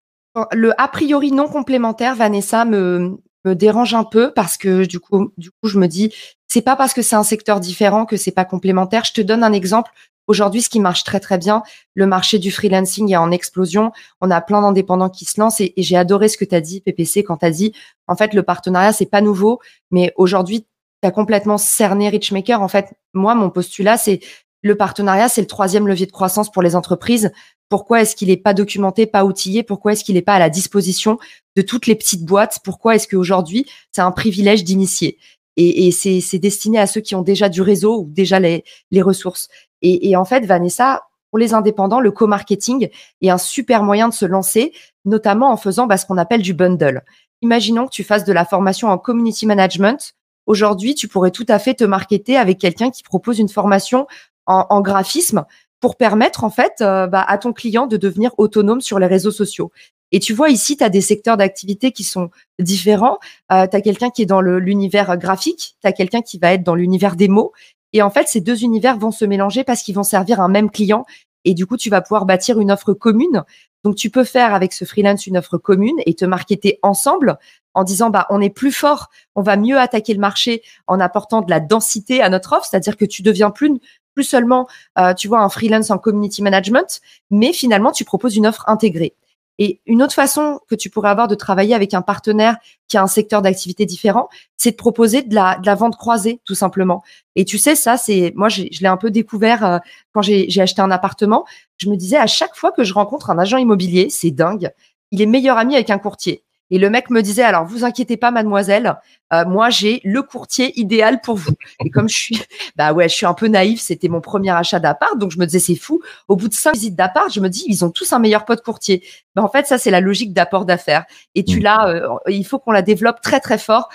Le 0.53 0.81
a 0.81 0.89
priori 0.89 1.33
non 1.33 1.49
complémentaire, 1.49 2.17
Vanessa, 2.17 2.65
me, 2.65 3.21
dérange 3.45 3.95
un 3.95 4.05
peu 4.05 4.33
parce 4.33 4.57
que 4.57 4.85
du 4.85 4.99
coup, 4.99 5.31
du 5.37 5.51
coup, 5.51 5.69
je 5.69 5.79
me 5.79 5.87
dis, 5.87 6.13
c'est 6.49 6.63
pas 6.63 6.77
parce 6.77 6.95
que 6.95 7.03
c'est 7.03 7.17
un 7.17 7.23
secteur 7.23 7.61
différent 7.61 8.07
que 8.07 8.17
c'est 8.17 8.33
pas 8.33 8.45
complémentaire. 8.45 9.05
Je 9.05 9.13
te 9.13 9.21
donne 9.21 9.45
un 9.45 9.53
exemple. 9.53 9.93
Aujourd'hui, 10.27 10.63
ce 10.63 10.71
qui 10.71 10.81
marche 10.81 11.05
très 11.05 11.21
très 11.21 11.37
bien, 11.37 11.63
le 11.95 12.07
marché 12.07 12.39
du 12.39 12.51
freelancing 12.51 13.13
est 13.13 13.17
en 13.17 13.31
explosion. 13.31 13.93
On 14.23 14.31
a 14.31 14.41
plein 14.41 14.63
d'indépendants 14.63 15.11
qui 15.11 15.27
se 15.27 15.39
lancent 15.39 15.61
et, 15.61 15.75
et 15.77 15.83
j'ai 15.83 15.97
adoré 15.97 16.29
ce 16.29 16.39
que 16.39 16.47
tu 16.47 16.55
as 16.55 16.63
dit, 16.63 16.81
PPC, 16.81 17.23
quand 17.23 17.37
tu 17.37 17.47
as 17.47 17.51
dit, 17.51 17.75
en 18.07 18.17
fait, 18.17 18.33
le 18.33 18.43
partenariat, 18.43 18.95
c'est 18.95 19.05
pas 19.07 19.21
nouveau, 19.21 19.61
mais 19.91 20.15
aujourd'hui, 20.17 20.67
tu 21.03 21.09
as 21.09 21.11
complètement 21.11 21.59
cerné 21.59 22.09
Richmaker. 22.09 22.63
En 22.63 22.69
fait, 22.69 22.95
moi, 23.13 23.35
mon 23.35 23.51
postulat, 23.51 23.99
c'est 23.99 24.21
le 24.65 24.77
partenariat, 24.77 25.29
c'est 25.29 25.43
le 25.43 25.47
troisième 25.47 25.87
levier 25.87 26.07
de 26.07 26.13
croissance 26.13 26.51
pour 26.51 26.63
les 26.63 26.75
entreprises. 26.75 27.31
Pourquoi 27.69 28.01
est-ce 28.01 28.17
qu'il 28.17 28.29
n'est 28.29 28.39
pas 28.39 28.55
documenté, 28.55 29.05
pas 29.07 29.25
outillé? 29.25 29.63
Pourquoi 29.63 29.93
est-ce 29.93 30.03
qu'il 30.03 30.15
n'est 30.15 30.23
pas 30.23 30.35
à 30.35 30.39
la 30.39 30.49
disposition 30.49 31.19
de 31.55 31.63
toutes 31.63 31.87
les 31.87 31.95
petites 31.95 32.25
boîtes? 32.25 32.61
Pourquoi 32.65 32.95
est-ce 32.95 33.07
qu'aujourd'hui, 33.07 33.67
c'est 33.93 34.01
un 34.01 34.11
privilège 34.11 34.65
d'initier? 34.65 35.19
Et, 35.57 35.93
c'est 35.93 36.39
destiné 36.39 36.81
à 36.81 36.87
ceux 36.87 37.01
qui 37.01 37.15
ont 37.15 37.23
déjà 37.23 37.49
du 37.49 37.61
réseau 37.61 38.01
ou 38.01 38.07
déjà 38.09 38.41
les, 38.41 38.65
ressources. 39.03 39.49
Et, 39.83 40.09
et 40.09 40.17
en 40.17 40.25
fait, 40.25 40.47
Vanessa, 40.47 41.03
pour 41.31 41.39
les 41.39 41.53
indépendants, 41.53 42.01
le 42.01 42.11
co-marketing 42.11 42.89
est 43.21 43.31
un 43.31 43.39
super 43.39 43.83
moyen 43.83 44.09
de 44.09 44.15
se 44.15 44.25
lancer, 44.25 44.73
notamment 45.05 45.53
en 45.53 45.57
faisant 45.57 45.87
bah, 45.87 45.99
ce 45.99 46.07
qu'on 46.07 46.17
appelle 46.17 46.43
du 46.43 46.55
bundle. 46.55 47.03
Imaginons 47.43 47.87
que 47.87 47.93
tu 47.93 48.03
fasses 48.03 48.25
de 48.25 48.33
la 48.33 48.47
formation 48.47 48.89
en 48.89 48.97
community 48.97 49.45
management. 49.45 50.15
Aujourd'hui, 50.47 50.95
tu 50.95 51.09
pourrais 51.09 51.31
tout 51.31 51.47
à 51.49 51.59
fait 51.59 51.75
te 51.75 51.85
marketer 51.85 52.37
avec 52.37 52.59
quelqu'un 52.59 52.91
qui 52.91 53.03
propose 53.03 53.39
une 53.39 53.49
formation 53.49 54.07
en, 54.47 54.67
en 54.71 54.81
graphisme 54.81 55.45
pour 55.81 55.97
permettre 55.97 56.45
en 56.45 56.51
fait 56.51 56.81
euh, 56.81 57.07
bah, 57.07 57.25
à 57.29 57.37
ton 57.37 57.53
client 57.53 57.87
de 57.87 57.99
devenir 57.99 58.33
autonome 58.39 58.81
sur 58.81 58.99
les 58.99 59.07
réseaux 59.07 59.31
sociaux. 59.31 59.71
Et 60.13 60.21
tu 60.21 60.33
vois, 60.33 60.49
ici, 60.49 60.77
tu 60.77 60.85
as 60.85 60.89
des 60.89 61.01
secteurs 61.01 61.37
d'activité 61.37 61.91
qui 61.91 62.05
sont 62.05 62.31
différents. 62.59 63.19
Euh, 63.53 63.67
tu 63.67 63.77
as 63.77 63.81
quelqu'un 63.81 64.11
qui 64.11 64.23
est 64.23 64.27
dans 64.27 64.41
l'univers 64.41 65.17
graphique, 65.19 65.77
tu 65.83 65.87
as 65.87 65.93
quelqu'un 65.93 66.23
qui 66.23 66.39
va 66.39 66.53
être 66.53 66.63
dans 66.63 66.75
l'univers 66.75 67.17
des 67.17 67.29
mots. 67.29 67.53
Et 67.93 68.01
en 68.01 68.11
fait, 68.11 68.29
ces 68.29 68.41
deux 68.41 68.63
univers 68.63 68.97
vont 68.97 69.11
se 69.11 69.25
mélanger 69.25 69.65
parce 69.65 69.83
qu'ils 69.83 69.95
vont 69.95 70.05
servir 70.05 70.41
un 70.41 70.49
même 70.49 70.71
client. 70.71 71.05
Et 71.45 71.53
du 71.53 71.67
coup, 71.67 71.77
tu 71.77 71.91
vas 71.91 72.01
pouvoir 72.01 72.27
bâtir 72.27 72.61
une 72.61 72.71
offre 72.71 72.95
commune. 72.95 73.43
Donc, 73.83 73.97
tu 73.97 74.09
peux 74.09 74.25
faire 74.25 74.55
avec 74.55 74.73
ce 74.73 74.85
freelance 74.85 75.27
une 75.27 75.37
offre 75.37 75.59
commune 75.59 75.97
et 76.07 76.15
te 76.15 76.25
marketer 76.25 76.79
ensemble 76.83 77.37
en 77.75 77.85
disant, 77.85 78.09
bah, 78.09 78.27
on 78.31 78.41
est 78.41 78.51
plus 78.51 78.73
fort, 78.73 79.11
on 79.35 79.43
va 79.43 79.57
mieux 79.57 79.79
attaquer 79.79 80.15
le 80.15 80.21
marché 80.21 80.63
en 80.87 81.01
apportant 81.01 81.43
de 81.43 81.51
la 81.51 81.61
densité 81.61 82.23
à 82.23 82.31
notre 82.31 82.53
offre. 82.55 82.65
C'est-à-dire 82.65 82.97
que 82.97 83.05
tu 83.05 83.23
deviens 83.23 83.51
plus, 83.51 83.81
plus 84.15 84.25
seulement, 84.25 84.67
euh, 84.99 85.15
tu 85.15 85.29
vois, 85.29 85.41
un 85.41 85.49
freelance 85.49 85.91
en 85.91 85.99
community 85.99 86.43
management, 86.43 87.01
mais 87.31 87.53
finalement, 87.53 87.93
tu 87.93 88.05
proposes 88.05 88.37
une 88.37 88.47
offre 88.47 88.65
intégrée. 88.69 89.15
Et 89.59 89.81
une 89.87 90.03
autre 90.03 90.15
façon 90.15 90.59
que 90.69 90.75
tu 90.75 90.91
pourrais 90.91 91.11
avoir 91.11 91.29
de 91.29 91.37
travailler 91.37 91.75
avec 91.75 91.95
un 91.95 92.03
partenaire 92.03 92.57
qui 92.89 92.97
a 92.97 93.03
un 93.03 93.07
secteur 93.07 93.41
d'activité 93.41 93.87
différent, 93.87 94.29
c'est 94.57 94.73
de 94.73 94.77
proposer 94.77 95.23
de 95.23 95.35
la, 95.35 95.75
vente 95.77 95.97
croisée, 95.97 96.41
tout 96.45 96.57
simplement. 96.57 97.05
Et 97.37 97.45
tu 97.45 97.59
sais, 97.59 97.77
ça, 97.77 97.97
c'est 97.97 98.33
moi, 98.35 98.49
je 98.49 98.63
l'ai 98.63 98.89
un 98.89 98.97
peu 98.97 99.11
découvert 99.11 99.65
euh, 99.65 99.79
quand 100.13 100.23
j'ai 100.23 100.61
acheté 100.61 100.83
un 100.83 100.91
appartement. 100.91 101.45
Je 101.77 101.89
me 101.89 101.97
disais 101.97 102.17
à 102.17 102.27
chaque 102.27 102.57
fois 102.57 102.73
que 102.73 102.83
je 102.83 102.95
rencontre 102.95 103.31
un 103.31 103.39
agent 103.39 103.59
immobilier, 103.59 104.11
c'est 104.11 104.33
dingue, 104.33 104.73
il 105.13 105.23
est 105.23 105.27
meilleur 105.27 105.57
ami 105.57 105.77
avec 105.77 105.91
un 105.91 105.99
courtier. 105.99 106.43
Et 106.71 106.79
le 106.79 106.91
mec 106.91 107.11
me 107.11 107.21
disait 107.21 107.43
alors, 107.43 107.65
vous 107.67 107.85
inquiétez 107.85 108.17
pas, 108.17 108.31
mademoiselle, 108.31 108.97
euh, 109.33 109.45
moi 109.45 109.71
j'ai 109.71 110.01
le 110.05 110.23
courtier 110.23 110.79
idéal 110.81 111.21
pour 111.21 111.37
vous. 111.37 111.53
Et 111.85 111.91
comme 111.91 112.09
je 112.09 112.17
suis, 112.17 112.43
bah 112.77 112.93
ouais, 112.93 113.09
je 113.09 113.15
suis 113.15 113.27
un 113.27 113.35
peu 113.35 113.49
naïf, 113.49 113.81
c'était 113.81 114.09
mon 114.09 114.21
premier 114.21 114.51
achat 114.51 114.81
d'appart, 114.81 115.19
donc 115.19 115.31
je 115.31 115.39
me 115.39 115.47
disais 115.47 115.59
c'est 115.59 115.75
fou. 115.75 116.01
Au 116.29 116.37
bout 116.37 116.49
de 116.49 116.55
cinq 116.55 116.75
visites 116.75 116.97
d'appart, 116.97 117.33
je 117.33 117.41
me 117.41 117.49
dis 117.49 117.65
ils 117.67 117.85
ont 117.85 117.91
tous 117.91 118.13
un 118.13 118.19
meilleur 118.19 118.45
pote 118.45 118.63
courtier. 118.63 119.03
Ben, 119.35 119.43
en 119.43 119.49
fait, 119.49 119.67
ça 119.67 119.79
c'est 119.79 119.91
la 119.91 120.01
logique 120.01 120.33
d'apport 120.33 120.65
d'affaires. 120.65 121.05
Et 121.35 121.45
tu 121.45 121.61
Mm. 121.61 121.63
l'as, 121.63 121.89
euh, 121.89 122.09
il 122.29 122.45
faut 122.47 122.59
qu'on 122.59 122.73
la 122.73 122.83
développe 122.83 123.21
très 123.21 123.41
très 123.41 123.59
fort 123.59 123.89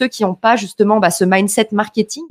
ceux 0.00 0.08
qui 0.08 0.22
n'ont 0.24 0.34
pas 0.34 0.56
justement 0.56 0.98
bah, 0.98 1.10
ce 1.10 1.24
mindset 1.24 1.68
marketing. 1.72 2.24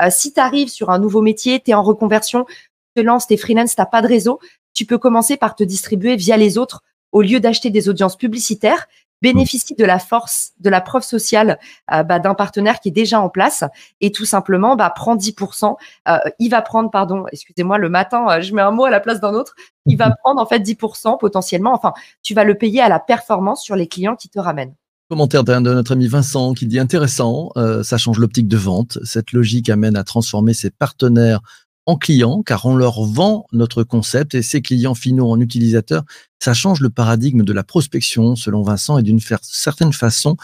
Euh, 0.00 0.08
si 0.10 0.32
tu 0.32 0.40
arrives 0.40 0.68
sur 0.68 0.90
un 0.90 0.98
nouveau 0.98 1.22
métier, 1.22 1.60
tu 1.60 1.70
es 1.70 1.74
en 1.74 1.82
reconversion, 1.82 2.44
tu 2.46 2.56
te 2.96 3.00
lances, 3.00 3.26
tu 3.28 3.34
es 3.34 3.36
freelance, 3.36 3.76
tu 3.76 3.82
pas 3.90 4.02
de 4.02 4.08
réseau, 4.08 4.40
tu 4.74 4.86
peux 4.86 4.98
commencer 4.98 5.36
par 5.36 5.54
te 5.54 5.62
distribuer 5.62 6.16
via 6.16 6.36
les 6.36 6.58
autres 6.58 6.82
au 7.12 7.22
lieu 7.22 7.40
d'acheter 7.40 7.70
des 7.70 7.88
audiences 7.88 8.16
publicitaires. 8.16 8.86
Bénéficie 9.22 9.74
de 9.76 9.84
la 9.84 9.98
force, 9.98 10.50
de 10.60 10.68
la 10.68 10.80
preuve 10.80 11.04
sociale 11.04 11.58
euh, 11.92 12.02
bah, 12.02 12.18
d'un 12.18 12.34
partenaire 12.34 12.80
qui 12.80 12.88
est 12.88 12.92
déjà 12.92 13.20
en 13.20 13.28
place 13.28 13.64
et 14.00 14.10
tout 14.12 14.24
simplement 14.24 14.76
bah, 14.76 14.90
prend 14.90 15.16
10%. 15.16 15.76
Euh, 16.08 16.18
il 16.40 16.48
va 16.50 16.60
prendre, 16.60 16.90
pardon, 16.90 17.24
excusez-moi, 17.32 17.78
le 17.78 17.88
matin, 17.88 18.26
euh, 18.28 18.40
je 18.42 18.52
mets 18.54 18.62
un 18.62 18.72
mot 18.72 18.84
à 18.84 18.90
la 18.90 19.00
place 19.00 19.20
d'un 19.20 19.32
autre. 19.32 19.54
Il 19.86 19.96
va 19.96 20.10
prendre 20.22 20.40
en 20.42 20.46
fait 20.46 20.58
10% 20.58 21.18
potentiellement. 21.18 21.72
Enfin, 21.72 21.92
tu 22.22 22.34
vas 22.34 22.44
le 22.44 22.56
payer 22.58 22.80
à 22.82 22.88
la 22.88 22.98
performance 22.98 23.62
sur 23.62 23.76
les 23.76 23.86
clients 23.86 24.16
qui 24.16 24.28
te 24.28 24.38
ramènent. 24.38 24.74
Commentaire 25.08 25.44
d'un- 25.44 25.60
de 25.60 25.74
notre 25.74 25.92
ami 25.92 26.08
Vincent 26.08 26.54
qui 26.54 26.66
dit 26.66 26.78
intéressant, 26.78 27.50
euh, 27.56 27.82
ça 27.82 27.98
change 27.98 28.18
l'optique 28.18 28.48
de 28.48 28.56
vente. 28.56 28.98
Cette 29.04 29.32
logique 29.32 29.68
amène 29.68 29.94
à 29.96 30.04
transformer 30.04 30.54
ses 30.54 30.70
partenaires 30.70 31.40
en 31.86 31.96
clients 31.96 32.42
car 32.42 32.66
on 32.66 32.76
leur 32.76 33.02
vend 33.02 33.46
notre 33.52 33.82
concept 33.82 34.34
et 34.34 34.42
ses 34.42 34.62
clients 34.62 34.94
finaux 34.94 35.30
en 35.30 35.40
utilisateurs. 35.40 36.04
Ça 36.40 36.54
change 36.54 36.80
le 36.80 36.90
paradigme 36.90 37.42
de 37.42 37.52
la 37.52 37.64
prospection 37.64 38.36
selon 38.36 38.62
Vincent 38.62 38.98
et 38.98 39.02
d'une 39.02 39.20
certaine 39.42 39.92
façon, 39.92 40.36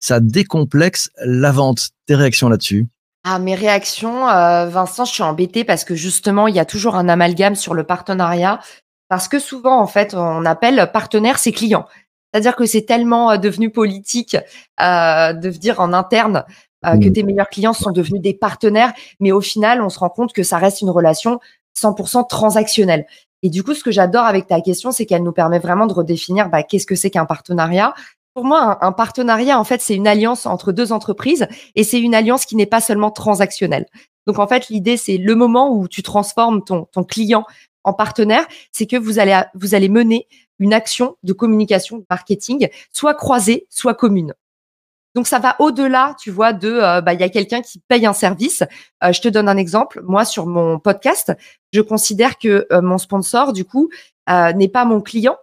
ça 0.00 0.20
décomplexe 0.20 1.10
la 1.24 1.52
vente. 1.52 1.90
Tes 2.06 2.14
réactions 2.14 2.48
là-dessus? 2.48 2.86
Ah, 3.24 3.38
mes 3.38 3.56
réactions, 3.56 4.28
euh, 4.28 4.68
Vincent, 4.68 5.04
je 5.04 5.12
suis 5.12 5.22
embêtée 5.22 5.64
parce 5.64 5.84
que 5.84 5.96
justement, 5.96 6.46
il 6.46 6.54
y 6.54 6.60
a 6.60 6.64
toujours 6.64 6.94
un 6.94 7.08
amalgame 7.08 7.56
sur 7.56 7.74
le 7.74 7.82
partenariat. 7.82 8.60
Parce 9.08 9.28
que 9.28 9.38
souvent, 9.38 9.80
en 9.80 9.86
fait, 9.86 10.14
on 10.14 10.44
appelle 10.44 10.90
partenaire 10.92 11.38
ses 11.38 11.52
clients. 11.52 11.86
C'est-à-dire 12.32 12.56
que 12.56 12.66
c'est 12.66 12.82
tellement 12.82 13.32
euh, 13.32 13.36
devenu 13.36 13.70
politique 13.70 14.36
euh, 14.80 15.32
de 15.32 15.50
dire 15.50 15.80
en 15.80 15.92
interne 15.92 16.44
euh, 16.86 16.98
que 16.98 17.08
Mm. 17.08 17.12
tes 17.12 17.22
meilleurs 17.22 17.48
clients 17.48 17.72
sont 17.72 17.90
devenus 17.90 18.20
des 18.20 18.34
partenaires, 18.34 18.92
mais 19.20 19.32
au 19.32 19.40
final, 19.40 19.82
on 19.82 19.88
se 19.88 19.98
rend 19.98 20.08
compte 20.08 20.32
que 20.32 20.42
ça 20.42 20.58
reste 20.58 20.80
une 20.80 20.90
relation 20.90 21.40
100% 21.74 22.26
transactionnelle. 22.26 23.06
Et 23.42 23.50
du 23.50 23.62
coup, 23.62 23.74
ce 23.74 23.84
que 23.84 23.90
j'adore 23.90 24.24
avec 24.24 24.46
ta 24.46 24.60
question, 24.60 24.92
c'est 24.92 25.06
qu'elle 25.06 25.22
nous 25.22 25.32
permet 25.32 25.58
vraiment 25.58 25.86
de 25.86 25.92
redéfinir 25.92 26.48
bah, 26.48 26.62
qu'est-ce 26.62 26.86
que 26.86 26.94
c'est 26.94 27.10
qu'un 27.10 27.26
partenariat. 27.26 27.94
Pour 28.34 28.44
moi, 28.44 28.78
un, 28.82 28.88
un 28.88 28.92
partenariat, 28.92 29.58
en 29.58 29.64
fait, 29.64 29.80
c'est 29.80 29.94
une 29.94 30.06
alliance 30.06 30.46
entre 30.46 30.72
deux 30.72 30.92
entreprises 30.92 31.46
et 31.74 31.84
c'est 31.84 32.00
une 32.00 32.14
alliance 32.14 32.44
qui 32.44 32.56
n'est 32.56 32.66
pas 32.66 32.80
seulement 32.80 33.10
transactionnelle. 33.10 33.86
Donc, 34.26 34.38
en 34.38 34.46
fait, 34.46 34.68
l'idée, 34.68 34.96
c'est 34.96 35.18
le 35.18 35.34
moment 35.34 35.72
où 35.72 35.88
tu 35.88 36.02
transformes 36.02 36.64
ton, 36.64 36.86
ton 36.92 37.04
client 37.04 37.44
en 37.84 37.92
partenaire, 37.92 38.46
c'est 38.72 38.86
que 38.86 38.96
vous 38.96 39.18
allez, 39.18 39.40
vous 39.54 39.74
allez 39.74 39.88
mener 39.88 40.26
une 40.58 40.72
action 40.72 41.16
de 41.22 41.32
communication, 41.32 41.98
de 41.98 42.04
marketing, 42.10 42.68
soit 42.92 43.14
croisée, 43.14 43.66
soit 43.70 43.94
commune. 43.94 44.34
Donc 45.16 45.26
ça 45.26 45.38
va 45.38 45.56
au-delà, 45.60 46.14
tu 46.20 46.30
vois, 46.30 46.52
de 46.52 46.70
euh, 46.70 47.00
bah 47.00 47.14
il 47.14 47.20
y 47.20 47.24
a 47.24 47.30
quelqu'un 47.30 47.62
qui 47.62 47.80
paye 47.88 48.04
un 48.04 48.12
service. 48.12 48.62
Euh, 49.02 49.12
je 49.12 49.22
te 49.22 49.28
donne 49.28 49.48
un 49.48 49.56
exemple. 49.56 50.02
Moi 50.04 50.26
sur 50.26 50.46
mon 50.46 50.78
podcast, 50.78 51.32
je 51.72 51.80
considère 51.80 52.38
que 52.38 52.66
euh, 52.70 52.82
mon 52.82 52.98
sponsor 52.98 53.54
du 53.54 53.64
coup 53.64 53.88
n'est 54.28 54.68
pas 54.68 54.84
mon 54.84 55.00
client. 55.00 55.36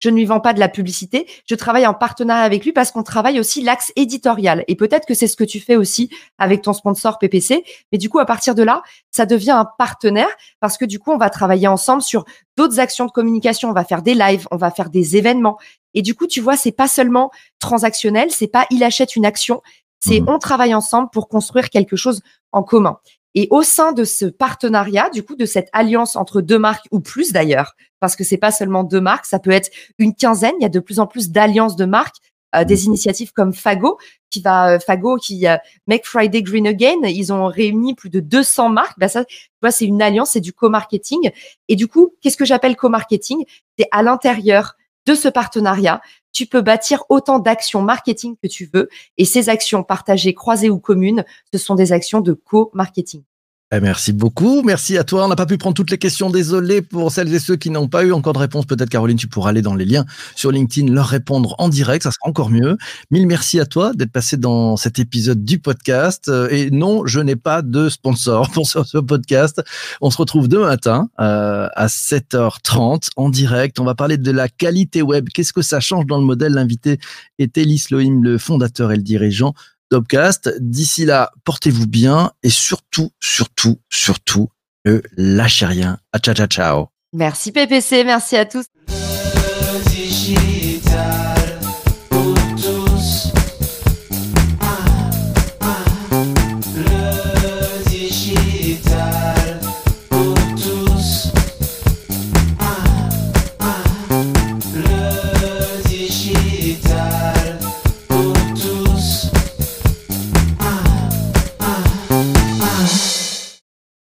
Je 0.00 0.10
ne 0.10 0.14
lui 0.14 0.24
vends 0.24 0.40
pas 0.40 0.54
de 0.54 0.60
la 0.60 0.68
publicité. 0.68 1.26
Je 1.44 1.54
travaille 1.56 1.86
en 1.86 1.92
partenariat 1.92 2.44
avec 2.44 2.64
lui 2.64 2.72
parce 2.72 2.92
qu'on 2.92 3.02
travaille 3.02 3.40
aussi 3.40 3.62
l'axe 3.62 3.92
éditorial. 3.96 4.64
Et 4.68 4.76
peut-être 4.76 5.06
que 5.06 5.14
c'est 5.14 5.26
ce 5.26 5.36
que 5.36 5.44
tu 5.44 5.58
fais 5.58 5.74
aussi 5.74 6.08
avec 6.38 6.62
ton 6.62 6.72
sponsor 6.72 7.18
PPC. 7.18 7.64
Mais 7.90 7.98
du 7.98 8.08
coup, 8.08 8.20
à 8.20 8.24
partir 8.24 8.54
de 8.54 8.62
là, 8.62 8.82
ça 9.10 9.26
devient 9.26 9.50
un 9.50 9.66
partenaire 9.76 10.28
parce 10.60 10.78
que 10.78 10.84
du 10.84 11.00
coup, 11.00 11.10
on 11.10 11.18
va 11.18 11.30
travailler 11.30 11.66
ensemble 11.66 12.02
sur 12.02 12.24
d'autres 12.56 12.78
actions 12.78 13.06
de 13.06 13.10
communication. 13.10 13.70
On 13.70 13.72
va 13.72 13.84
faire 13.84 14.02
des 14.02 14.14
lives, 14.14 14.46
on 14.52 14.56
va 14.56 14.70
faire 14.70 14.88
des 14.88 15.16
événements. 15.16 15.58
Et 15.94 16.02
du 16.02 16.14
coup, 16.14 16.26
tu 16.26 16.40
vois, 16.40 16.56
c'est 16.56 16.72
pas 16.72 16.88
seulement 16.88 17.30
transactionnel, 17.58 18.30
c'est 18.30 18.46
pas 18.48 18.66
il 18.70 18.82
achète 18.84 19.16
une 19.16 19.26
action, 19.26 19.62
c'est 20.00 20.20
Mhm. 20.20 20.28
on 20.28 20.38
travaille 20.38 20.74
ensemble 20.74 21.08
pour 21.12 21.28
construire 21.28 21.70
quelque 21.70 21.96
chose 21.96 22.20
en 22.52 22.62
commun. 22.62 22.98
Et 23.34 23.46
au 23.50 23.62
sein 23.62 23.92
de 23.92 24.04
ce 24.04 24.24
partenariat, 24.24 25.10
du 25.10 25.22
coup, 25.22 25.36
de 25.36 25.44
cette 25.46 25.68
alliance 25.72 26.16
entre 26.16 26.40
deux 26.40 26.58
marques 26.58 26.86
ou 26.90 27.00
plus 27.00 27.32
d'ailleurs, 27.32 27.74
parce 28.00 28.16
que 28.16 28.24
c'est 28.24 28.38
pas 28.38 28.50
seulement 28.50 28.84
deux 28.84 29.00
marques, 29.00 29.26
ça 29.26 29.38
peut 29.38 29.50
être 29.50 29.70
une 29.98 30.14
quinzaine. 30.14 30.54
Il 30.58 30.62
y 30.62 30.66
a 30.66 30.70
de 30.70 30.80
plus 30.80 30.98
en 30.98 31.06
plus 31.06 31.30
d'alliances 31.30 31.76
de 31.76 31.84
marques, 31.84 32.16
euh, 32.56 32.64
des 32.64 32.86
initiatives 32.86 33.32
comme 33.32 33.52
Fago, 33.52 33.98
qui 34.30 34.40
va 34.40 34.70
euh, 34.74 34.78
Fago 34.78 35.16
qui 35.18 35.46
euh, 35.46 35.56
Make 35.86 36.06
Friday 36.06 36.42
Green 36.42 36.66
Again. 36.66 37.02
Ils 37.04 37.32
ont 37.32 37.46
réuni 37.46 37.94
plus 37.94 38.08
de 38.08 38.20
200 38.20 38.70
marques. 38.70 38.98
Bah 38.98 39.08
ça, 39.08 39.24
tu 39.26 39.50
vois, 39.60 39.70
c'est 39.70 39.84
une 39.84 40.00
alliance, 40.00 40.30
c'est 40.30 40.40
du 40.40 40.52
co-marketing. 40.54 41.30
Et 41.68 41.76
du 41.76 41.86
coup, 41.86 42.14
qu'est-ce 42.22 42.38
que 42.38 42.46
j'appelle 42.46 42.76
co-marketing? 42.76 43.44
C'est 43.78 43.88
à 43.92 44.02
l'intérieur 44.02 44.74
de 45.08 45.14
ce 45.14 45.28
partenariat, 45.28 46.02
tu 46.32 46.44
peux 46.44 46.60
bâtir 46.60 47.02
autant 47.08 47.38
d'actions 47.38 47.80
marketing 47.80 48.36
que 48.42 48.46
tu 48.46 48.68
veux. 48.74 48.90
Et 49.16 49.24
ces 49.24 49.48
actions 49.48 49.82
partagées, 49.82 50.34
croisées 50.34 50.68
ou 50.68 50.78
communes, 50.78 51.24
ce 51.50 51.56
sont 51.58 51.74
des 51.74 51.92
actions 51.92 52.20
de 52.20 52.34
co-marketing. 52.34 53.22
Eh, 53.70 53.80
Merci 53.80 54.14
beaucoup. 54.14 54.62
Merci 54.62 54.96
à 54.96 55.04
toi. 55.04 55.26
On 55.26 55.28
n'a 55.28 55.36
pas 55.36 55.44
pu 55.44 55.58
prendre 55.58 55.74
toutes 55.74 55.90
les 55.90 55.98
questions. 55.98 56.30
Désolé 56.30 56.80
pour 56.80 57.12
celles 57.12 57.32
et 57.34 57.38
ceux 57.38 57.56
qui 57.56 57.68
n'ont 57.68 57.86
pas 57.86 58.02
eu 58.02 58.12
encore 58.12 58.32
de 58.32 58.38
réponse. 58.38 58.64
Peut-être, 58.64 58.88
Caroline, 58.88 59.18
tu 59.18 59.28
pourras 59.28 59.50
aller 59.50 59.60
dans 59.60 59.74
les 59.74 59.84
liens 59.84 60.06
sur 60.34 60.50
LinkedIn, 60.50 60.90
leur 60.90 61.06
répondre 61.06 61.54
en 61.58 61.68
direct. 61.68 62.04
Ça 62.04 62.10
sera 62.10 62.30
encore 62.30 62.48
mieux. 62.48 62.78
Mille 63.10 63.26
merci 63.26 63.60
à 63.60 63.66
toi 63.66 63.92
d'être 63.92 64.10
passé 64.10 64.38
dans 64.38 64.78
cet 64.78 64.98
épisode 64.98 65.44
du 65.44 65.58
podcast. 65.58 66.30
Euh, 66.30 66.48
Et 66.50 66.70
non, 66.70 67.04
je 67.04 67.20
n'ai 67.20 67.36
pas 67.36 67.60
de 67.60 67.90
sponsor 67.90 68.50
pour 68.54 68.66
ce, 68.66 68.98
podcast. 68.98 69.62
On 70.00 70.08
se 70.08 70.16
retrouve 70.16 70.48
demain 70.48 70.68
matin 70.68 71.10
euh, 71.20 71.68
à 71.74 71.88
7h30 71.88 73.10
en 73.16 73.28
direct. 73.28 73.80
On 73.80 73.84
va 73.84 73.94
parler 73.94 74.16
de 74.16 74.30
la 74.30 74.48
qualité 74.48 75.02
web. 75.02 75.28
Qu'est-ce 75.28 75.52
que 75.52 75.62
ça 75.62 75.80
change 75.80 76.06
dans 76.06 76.18
le 76.18 76.24
modèle? 76.24 76.54
L'invité 76.54 76.98
est 77.38 77.58
Elis 77.58 77.84
Lohim, 77.90 78.22
le 78.22 78.38
fondateur 78.38 78.92
et 78.92 78.96
le 78.96 79.02
dirigeant 79.02 79.52
Dopcast. 79.90 80.50
D'ici 80.60 81.04
là, 81.04 81.32
portez-vous 81.44 81.86
bien 81.86 82.32
et 82.42 82.50
surtout, 82.50 83.10
surtout, 83.20 83.80
surtout, 83.90 84.48
ne 84.84 85.00
lâchez 85.16 85.66
rien. 85.66 85.98
À 86.12 86.18
ciao, 86.18 86.34
ciao, 86.34 86.46
ciao. 86.46 86.86
Merci 87.12 87.52
PPC, 87.52 88.04
merci 88.04 88.36
à 88.36 88.44
tous. 88.44 88.66